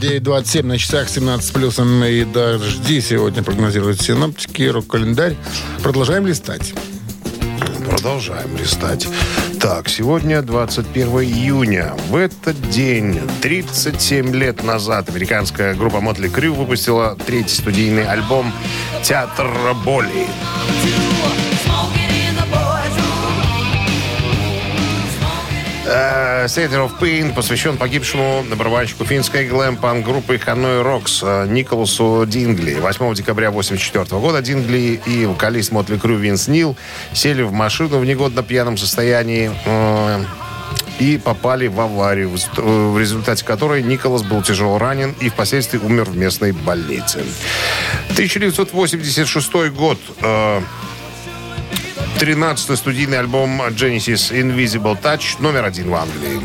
9.27 0.01 0.63
на 0.65 0.79
часах, 0.79 1.09
17 1.09 1.47
с 1.47 1.51
плюсом 1.53 2.03
и 2.03 2.25
дожди 2.25 3.01
сегодня 3.01 3.43
прогнозируют 3.43 4.01
синоптики. 4.01 4.63
Рок-календарь. 4.63 5.37
Продолжаем 5.83 6.27
листать. 6.27 6.75
Продолжаем 7.89 8.57
листать. 8.57 9.09
Так, 9.61 9.89
сегодня 9.89 10.43
21 10.43 11.09
июня. 11.23 11.95
В 12.09 12.17
этот 12.17 12.61
день, 12.71 13.21
37 13.43 14.35
лет 14.35 14.63
назад, 14.65 15.09
американская 15.09 15.75
группа 15.75 16.01
Мотли 16.01 16.29
Крю 16.29 16.55
выпустила 16.55 17.17
третий 17.27 17.55
студийный 17.55 18.07
альбом 18.07 18.53
«Театр 19.03 19.49
боли». 19.85 20.27
Э, 25.89 26.47
Theater 26.47 26.89
of 26.89 26.99
Pain 27.01 27.33
посвящен 27.33 27.77
погибшему 27.77 28.45
барабанщику 28.57 29.05
финской 29.05 29.47
глэм-панк 29.47 30.05
группы 30.05 30.35
Hanoi 30.35 30.83
Rocks 30.83 31.21
э, 31.23 31.47
Николасу 31.49 32.27
Дингли. 32.27 32.75
8 32.75 33.15
декабря 33.15 33.49
1984 33.49 34.21
года 34.21 34.43
Дингли 34.43 35.01
и 35.07 35.27
вокалист 35.27 35.71
Мотли 35.71 35.97
Крю 35.97 36.17
Винс 36.17 36.49
Нил 36.49 36.77
сели 37.13 37.43
в 37.43 37.53
машину 37.53 37.99
в 37.99 38.05
негодно 38.05 38.43
пьяном 38.43 38.77
состоянии 38.77 39.53
э, 39.65 40.25
и 40.99 41.19
попали 41.19 41.69
в 41.69 41.81
аварию, 41.81 42.31
э, 42.31 42.61
в 42.61 42.99
результате 42.99 43.45
которой 43.45 43.85
Николас 43.85 44.23
был 44.23 44.43
тяжело 44.43 44.79
ранен 44.79 45.15
и 45.21 45.29
впоследствии 45.29 45.79
умер 45.79 46.07
в 46.07 46.17
местной 46.17 46.51
больнице. 46.51 47.23
1986 48.11 49.71
год. 49.71 49.99
Э, 52.17 52.25
13-й 52.25 52.77
студийный 52.77 53.19
альбом 53.19 53.61
Genesis 53.63 54.33
Invisible 54.33 55.01
Touch 55.01 55.41
номер 55.41 55.65
один 55.65 55.91
в 55.91 55.95
Англии. 55.95 56.41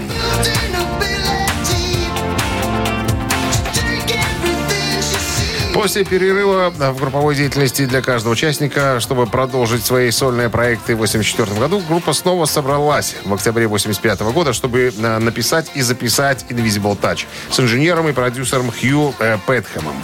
После 5.74 6.06
перерыва 6.06 6.70
в 6.70 7.00
групповой 7.00 7.34
деятельности 7.34 7.86
для 7.86 8.02
каждого 8.02 8.34
участника, 8.34 9.00
чтобы 9.00 9.26
продолжить 9.26 9.84
свои 9.84 10.12
сольные 10.12 10.48
проекты 10.48 10.96
в 10.96 11.02
1984 11.02 11.60
году, 11.60 11.82
группа 11.88 12.14
снова 12.14 12.46
собралась 12.46 13.16
в 13.24 13.34
октябре 13.34 13.66
1985 13.66 14.34
года, 14.34 14.54
чтобы 14.54 14.94
э, 14.96 15.18
написать 15.18 15.72
и 15.74 15.82
записать 15.82 16.46
Invisible 16.50 17.00
Touch 17.00 17.26
с 17.50 17.60
инженером 17.60 18.10
и 18.10 18.12
продюсером 18.12 18.72
Хью 18.72 19.16
э, 19.20 19.38
Пэтхэмом. 19.48 19.96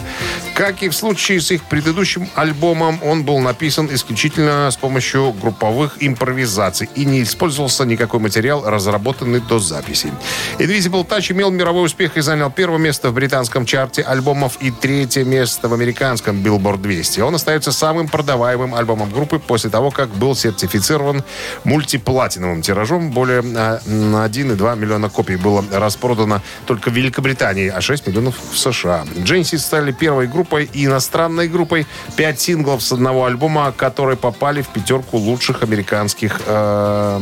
Как 0.57 0.81
и 0.81 0.89
в 0.89 0.95
случае 0.95 1.39
с 1.39 1.51
их 1.51 1.63
предыдущим 1.65 2.27
альбомом, 2.33 2.99
он 3.03 3.23
был 3.23 3.37
написан 3.37 3.89
исключительно 3.93 4.71
с 4.71 4.75
помощью 4.75 5.31
групповых 5.33 5.97
импровизаций 5.99 6.89
и 6.95 7.05
не 7.05 7.21
использовался 7.21 7.85
никакой 7.85 8.19
материал, 8.19 8.63
разработанный 8.65 9.39
до 9.39 9.59
записи. 9.59 10.11
Invisible 10.57 11.07
Touch 11.07 11.31
имел 11.31 11.51
мировой 11.51 11.85
успех 11.85 12.17
и 12.17 12.21
занял 12.21 12.49
первое 12.49 12.79
место 12.79 13.11
в 13.11 13.13
британском 13.13 13.67
чарте 13.67 14.01
альбомов 14.01 14.57
и 14.59 14.71
третье 14.71 15.23
место 15.23 15.67
в 15.67 15.75
американском 15.75 16.37
Billboard 16.37 16.81
200. 16.81 17.19
Он 17.19 17.35
остается 17.35 17.71
самым 17.71 18.07
продаваемым 18.07 18.73
альбомом 18.73 19.11
группы 19.11 19.37
после 19.37 19.69
того, 19.69 19.91
как 19.91 20.09
был 20.09 20.35
сертифицирован 20.35 21.23
мультиплатиновым 21.65 22.63
тиражом. 22.63 23.11
Более 23.11 23.43
а, 23.55 23.79
на 23.85 24.25
1,2 24.25 24.75
миллиона 24.75 25.09
копий 25.09 25.35
было 25.35 25.63
распродано 25.71 26.41
только 26.65 26.89
в 26.89 26.93
Великобритании, 26.93 27.67
а 27.67 27.79
6 27.79 28.07
миллионов 28.07 28.33
в 28.51 28.57
США. 28.57 29.05
Дженси 29.23 29.57
стали 29.57 29.91
первой 29.91 30.25
группой 30.25 30.46
и 30.55 30.85
иностранной 30.85 31.47
группой. 31.47 31.85
Пять 32.15 32.39
синглов 32.39 32.81
с 32.81 32.91
одного 32.91 33.25
альбома, 33.25 33.71
которые 33.71 34.17
попали 34.17 34.61
в 34.61 34.69
пятерку 34.69 35.17
лучших 35.17 35.63
американских 35.63 36.41
э, 36.45 37.19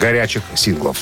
горячих 0.00 0.42
синглов. 0.54 0.98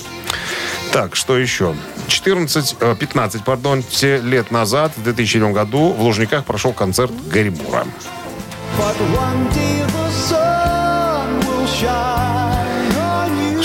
Так, 0.92 1.14
что 1.14 1.38
еще? 1.38 1.74
14, 2.08 2.76
э, 2.80 2.96
15, 2.98 3.44
пардон, 3.44 3.84
лет 4.02 4.50
назад, 4.50 4.92
в 4.96 5.02
2007 5.02 5.52
году, 5.52 5.92
в 5.92 6.00
Лужниках 6.02 6.44
прошел 6.44 6.72
концерт 6.72 7.12
Гарри 7.28 7.50
Мура. 7.50 7.86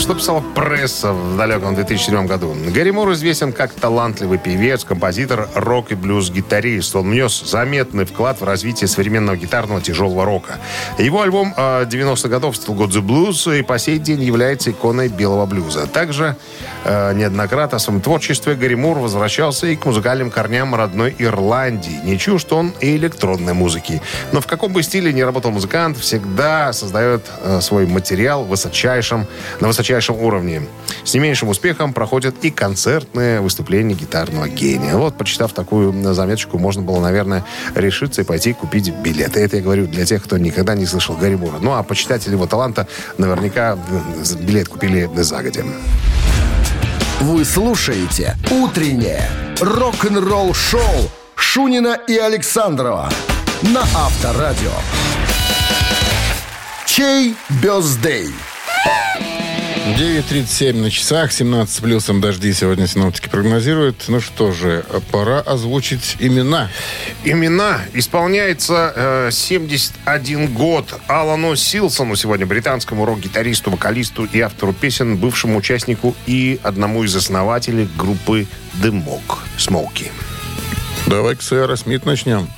Что 0.05 0.13
писала 0.13 0.43
пресса 0.53 1.13
в 1.13 1.35
далеком 1.35 1.73
2007 1.73 2.27
году? 2.27 2.55
Гарри 2.67 2.91
Мур 2.91 3.11
известен 3.13 3.51
как 3.51 3.73
талантливый 3.73 4.37
певец, 4.37 4.83
композитор, 4.83 5.49
рок 5.55 5.91
и 5.91 5.95
блюз-гитарист. 5.95 6.95
Он 6.95 7.09
внес 7.09 7.41
заметный 7.43 8.05
вклад 8.05 8.39
в 8.39 8.43
развитие 8.43 8.87
современного 8.87 9.35
гитарного 9.35 9.81
тяжелого 9.81 10.23
рока. 10.23 10.59
Его 10.99 11.23
альбом 11.23 11.55
э, 11.57 11.85
90-х 11.85 12.29
годов 12.29 12.53
«Still 12.53 12.77
Got 12.77 12.89
the 12.89 13.01
Blues» 13.01 13.57
и 13.57 13.63
по 13.63 13.79
сей 13.79 13.97
день 13.97 14.21
является 14.21 14.69
иконой 14.69 15.07
белого 15.07 15.47
блюза. 15.47 15.87
Также 15.87 16.35
э, 16.83 17.13
неоднократно 17.15 17.79
в 17.79 17.81
своем 17.81 17.99
творчестве 17.99 18.53
Гарри 18.53 18.75
Мур 18.75 18.99
возвращался 18.99 19.65
и 19.65 19.75
к 19.75 19.87
музыкальным 19.87 20.29
корням 20.29 20.75
родной 20.75 21.15
Ирландии. 21.17 21.99
Не 22.03 22.19
чужд 22.19 22.53
он 22.53 22.75
и 22.79 22.95
электронной 22.95 23.53
музыки. 23.53 24.03
Но 24.31 24.39
в 24.39 24.45
каком 24.45 24.71
бы 24.71 24.83
стиле 24.83 25.11
ни 25.11 25.21
работал 25.21 25.49
музыкант, 25.49 25.97
всегда 25.97 26.73
создает 26.73 27.23
э, 27.41 27.59
свой 27.59 27.87
материал 27.87 28.43
в 28.43 28.49
высочайшем, 28.49 29.25
на 29.61 29.67
высочайшем 29.67 29.94
уровне. 30.13 30.63
С 31.03 31.13
не 31.13 31.19
меньшим 31.19 31.49
успехом 31.49 31.93
проходят 31.93 32.35
и 32.41 32.51
концертные 32.51 33.41
выступления 33.41 33.93
гитарного 33.93 34.47
гения. 34.47 34.95
Вот, 34.95 35.17
почитав 35.17 35.53
такую 35.53 35.93
заметочку, 36.13 36.57
можно 36.57 36.81
было, 36.81 36.99
наверное, 36.99 37.43
решиться 37.75 38.21
и 38.21 38.25
пойти 38.25 38.53
купить 38.53 38.89
билеты. 38.89 39.39
Это 39.39 39.57
я 39.57 39.63
говорю 39.63 39.87
для 39.87 40.05
тех, 40.05 40.23
кто 40.23 40.37
никогда 40.37 40.75
не 40.75 40.85
слышал 40.85 41.15
Гарри 41.15 41.35
Мура. 41.35 41.57
Ну, 41.59 41.73
а 41.73 41.83
почитатели 41.83 42.33
его 42.33 42.47
таланта 42.47 42.87
наверняка 43.17 43.77
э, 43.77 44.35
билет 44.41 44.67
купили 44.67 45.09
загодя. 45.15 45.63
Вы 47.21 47.45
слушаете 47.45 48.35
«Утреннее 48.51 49.29
рок-н-ролл-шоу» 49.61 51.09
Шунина 51.35 51.97
и 52.07 52.17
Александрова 52.17 53.09
на 53.61 53.81
Авторадио. 53.81 54.71
Чей 56.85 57.35
бездей? 57.61 58.29
9.37 59.85 60.81
на 60.81 60.89
часах, 60.89 61.31
17 61.31 61.75
с 61.75 61.79
плюсом 61.79 62.19
дожди 62.19 62.51
сегодня 62.53 62.87
синоптики 62.87 63.29
прогнозируют. 63.29 64.05
Ну 64.07 64.19
что 64.19 64.51
же, 64.51 64.83
пора 65.11 65.41
озвучить 65.41 66.17
имена. 66.19 66.69
Имена. 67.23 67.81
Исполняется 67.93 68.93
э, 68.95 69.29
71 69.31 70.47
год 70.55 70.99
Алану 71.07 71.55
Силсону 71.55 72.15
сегодня, 72.15 72.47
британскому 72.47 73.05
рок-гитаристу, 73.05 73.69
вокалисту 73.69 74.25
и 74.25 74.39
автору 74.39 74.73
песен, 74.73 75.17
бывшему 75.17 75.59
участнику 75.59 76.15
и 76.25 76.59
одному 76.63 77.03
из 77.03 77.15
основателей 77.15 77.87
группы 77.95 78.47
Дымок 78.73 79.43
Смоуки. 79.57 80.11
Давай 81.05 81.37
с 81.39 81.51
Аэросмит 81.51 82.07
начнем. 82.07 82.49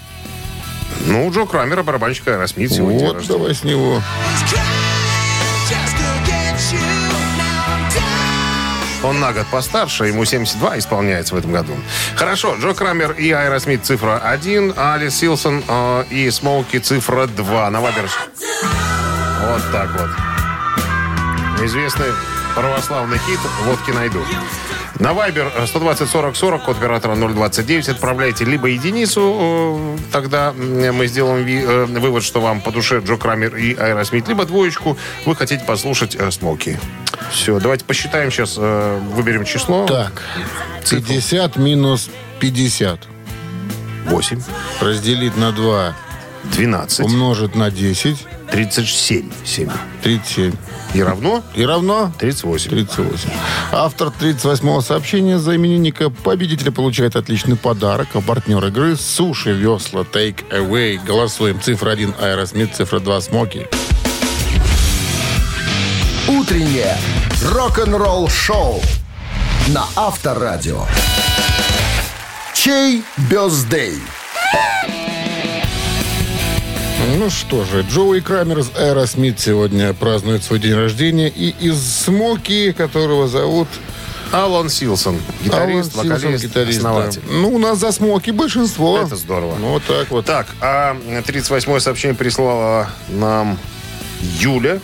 Ну, 1.06 1.30
Джо 1.32 1.46
Крамера, 1.46 1.84
барабанщика 1.84 2.36
Аэросмит 2.36 2.72
сегодня 2.72 3.00
Вот, 3.00 3.28
давай 3.28 3.54
с 3.54 3.64
него. 3.64 4.02
Он 9.04 9.20
на 9.20 9.32
год 9.32 9.46
постарше, 9.48 10.08
ему 10.08 10.26
72 10.26 10.80
исполняется 10.80 11.36
в 11.36 11.38
этом 11.38 11.52
году. 11.52 11.74
Хорошо, 12.16 12.56
Джо 12.60 12.74
Крамер 12.74 13.12
и 13.12 13.32
Аэросмит 13.32 13.86
цифра 13.86 14.18
1, 14.18 14.74
а 14.76 14.96
Алан 14.96 15.16
Силсон 15.16 15.64
э, 15.68 16.04
и 16.10 16.30
Смоуки 16.32 16.80
цифра 16.80 17.28
2. 17.28 17.70
На 17.70 17.82
Вайбер 17.82 18.02
ж. 18.02 18.12
Вот 19.42 19.62
так 19.72 19.90
вот. 20.00 21.64
Известный 21.64 22.08
православный 22.56 23.20
хит 23.20 23.40
«Водки 23.66 23.92
найду». 23.92 24.24
На 25.00 25.14
Вайбер 25.14 25.52
120 25.68 26.10
40 26.10 26.36
40, 26.36 26.64
код 26.64 26.78
оператора 26.78 27.16
029, 27.16 27.90
отправляйте 27.90 28.46
либо 28.46 28.68
единицу, 28.68 29.76
э, 29.80 29.98
тогда 30.12 30.54
мы 30.54 31.06
сделаем 31.08 31.46
э, 31.46 31.86
вывод, 32.00 32.24
что 32.24 32.42
вам 32.42 32.62
по 32.62 32.72
душе 32.72 33.00
Джо 33.06 33.16
Крамер 33.18 33.56
и 33.56 33.76
Аэросмит, 33.76 34.28
либо 34.28 34.46
двоечку, 34.46 34.98
вы 35.26 35.36
хотите 35.36 35.64
послушать 35.66 36.16
э, 36.16 36.32
Смоки. 36.32 36.80
Все, 37.32 37.60
давайте 37.60 37.86
посчитаем 37.86 38.32
сейчас, 38.32 38.58
выберем 38.58 39.44
число. 39.46 39.86
Так, 39.86 40.24
50 40.90 41.58
минус 41.58 42.10
50. 42.40 43.00
8, 44.06 44.42
Разделить 44.80 45.36
на 45.36 45.52
2, 45.52 45.96
12, 46.54 47.00
умножить 47.02 47.56
на 47.56 47.70
10, 47.70 48.26
37, 48.52 49.32
7. 49.46 49.70
37. 50.04 50.54
И 50.94 51.04
равно 51.04 51.44
И 51.54 51.66
равно 51.66 52.12
38. 52.18 52.70
38. 52.70 53.30
Автор 53.72 54.08
38-го 54.08 54.82
сообщения 54.82 55.38
за 55.38 55.56
именинника 55.56 56.10
победителя 56.10 56.72
получает 56.72 57.16
отличный 57.16 57.56
подарок. 57.56 58.08
А 58.14 58.22
партнер 58.22 58.64
игры 58.66 58.96
«Суши 58.96 59.52
Весла 59.52 60.02
Take 60.02 60.50
Away». 60.50 61.00
Голосуем. 61.06 61.62
Цифра 61.62 61.92
1 61.92 62.16
Аэросмит, 62.20 62.76
цифра 62.76 63.00
2 63.00 63.22
Смоки. 63.22 63.68
Утреннее 66.28 66.98
рок-н-ролл-шоу 67.44 68.82
на 69.68 69.86
Авторадио. 69.96 70.86
Чей 72.54 73.04
birthday? 73.30 74.00
Ну 77.06 77.30
что 77.30 77.64
же, 77.64 77.82
Джоуи 77.82 78.22
Крамер 78.22 78.60
из 78.60 78.72
Аэросмит 78.76 79.40
сегодня 79.40 79.94
празднует 79.94 80.44
свой 80.44 80.60
день 80.60 80.74
рождения. 80.74 81.30
И 81.30 81.54
из 81.60 81.80
Смоки, 81.80 82.72
которого 82.72 83.28
зовут 83.28 83.68
Алан 84.32 84.70
Силсон, 84.70 85.20
гитарист, 85.44 85.94
Алан 85.96 86.06
Силсон, 86.06 86.10
вокалист, 86.10 86.44
гитарист, 86.44 86.82
да. 86.82 86.90
основатель. 86.90 87.22
Ну, 87.30 87.50
у 87.50 87.58
нас 87.60 87.80
за 87.80 87.92
Смоки 87.92 88.32
большинство. 88.32 89.00
Это 89.00 89.16
здорово. 89.16 89.56
Ну, 89.60 89.70
вот 89.72 89.84
так 89.84 90.10
вот. 90.10 90.26
Так, 90.26 90.48
а 90.60 90.96
38-е 90.96 91.80
сообщение 91.80 92.16
прислала 92.16 92.90
нам 93.10 93.58
Юля. 94.40 94.80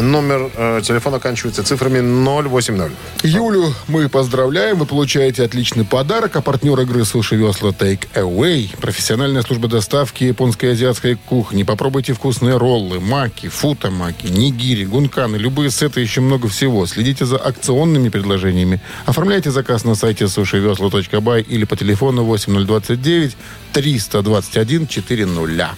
Номер 0.00 0.50
э, 0.56 0.80
телефона 0.82 1.18
оканчивается 1.18 1.62
цифрами 1.62 2.00
080. 2.00 2.90
Юлю 3.24 3.74
мы 3.88 4.08
поздравляем. 4.08 4.78
Вы 4.78 4.86
получаете 4.86 5.44
отличный 5.44 5.84
подарок. 5.84 6.34
А 6.36 6.40
партнер 6.40 6.80
игры 6.80 7.04
«Суши 7.04 7.36
Весла 7.36 7.70
Take 7.70 8.08
Away»– 8.14 8.74
профессиональная 8.80 9.42
служба 9.42 9.68
доставки 9.68 10.24
японской 10.24 10.66
и 10.66 10.68
азиатской 10.70 11.16
кухни. 11.16 11.62
Попробуйте 11.62 12.14
вкусные 12.14 12.56
роллы, 12.56 13.00
маки, 13.00 13.48
футамаки, 13.48 14.28
нигири, 14.28 14.86
гунканы, 14.86 15.36
любые 15.36 15.70
сеты, 15.70 16.00
еще 16.00 16.22
много 16.22 16.48
всего. 16.48 16.86
Следите 16.86 17.26
за 17.26 17.36
акционными 17.36 18.08
предложениями. 18.08 18.80
Оформляйте 19.04 19.50
заказ 19.50 19.84
на 19.84 19.94
сайте 19.94 20.26
сушивесла.бай 20.26 21.42
или 21.42 21.64
по 21.64 21.76
телефону 21.76 22.24
8029 22.24 23.36
321 23.74 24.86
400. 24.86 25.76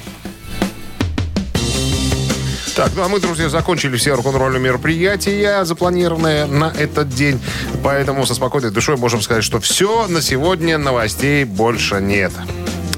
Так, 2.75 2.91
ну 2.97 3.05
а 3.05 3.09
мы, 3.09 3.21
друзья, 3.21 3.49
закончили 3.49 3.97
все 3.97 4.15
рок-н-ролльные 4.17 4.61
мероприятия, 4.61 5.65
запланированные 5.65 6.47
на 6.47 6.73
этот 6.77 7.09
день. 7.09 7.41
Поэтому 7.85 8.27
со 8.27 8.35
спокойной 8.35 8.73
душой 8.73 8.97
можем 8.97 9.21
сказать, 9.23 9.45
что 9.45 9.61
все, 9.61 10.09
на 10.09 10.21
сегодня 10.21 10.77
новостей 10.77 11.45
больше 11.45 12.01
нет. 12.01 12.33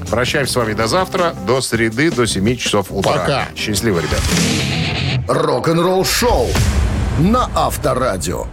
Прощаемся 0.09 0.53
с 0.53 0.55
вами 0.55 0.73
до 0.73 0.87
завтра, 0.87 1.35
до 1.45 1.61
среды, 1.61 2.09
до 2.09 2.25
7 2.25 2.57
часов 2.57 2.87
утра. 2.89 3.11
Пока. 3.11 3.47
Счастливо, 3.55 3.99
ребят. 3.99 4.21
Рок-н-ролл 5.27 6.03
шоу 6.05 6.47
на 7.19 7.47
Авторадио. 7.53 8.47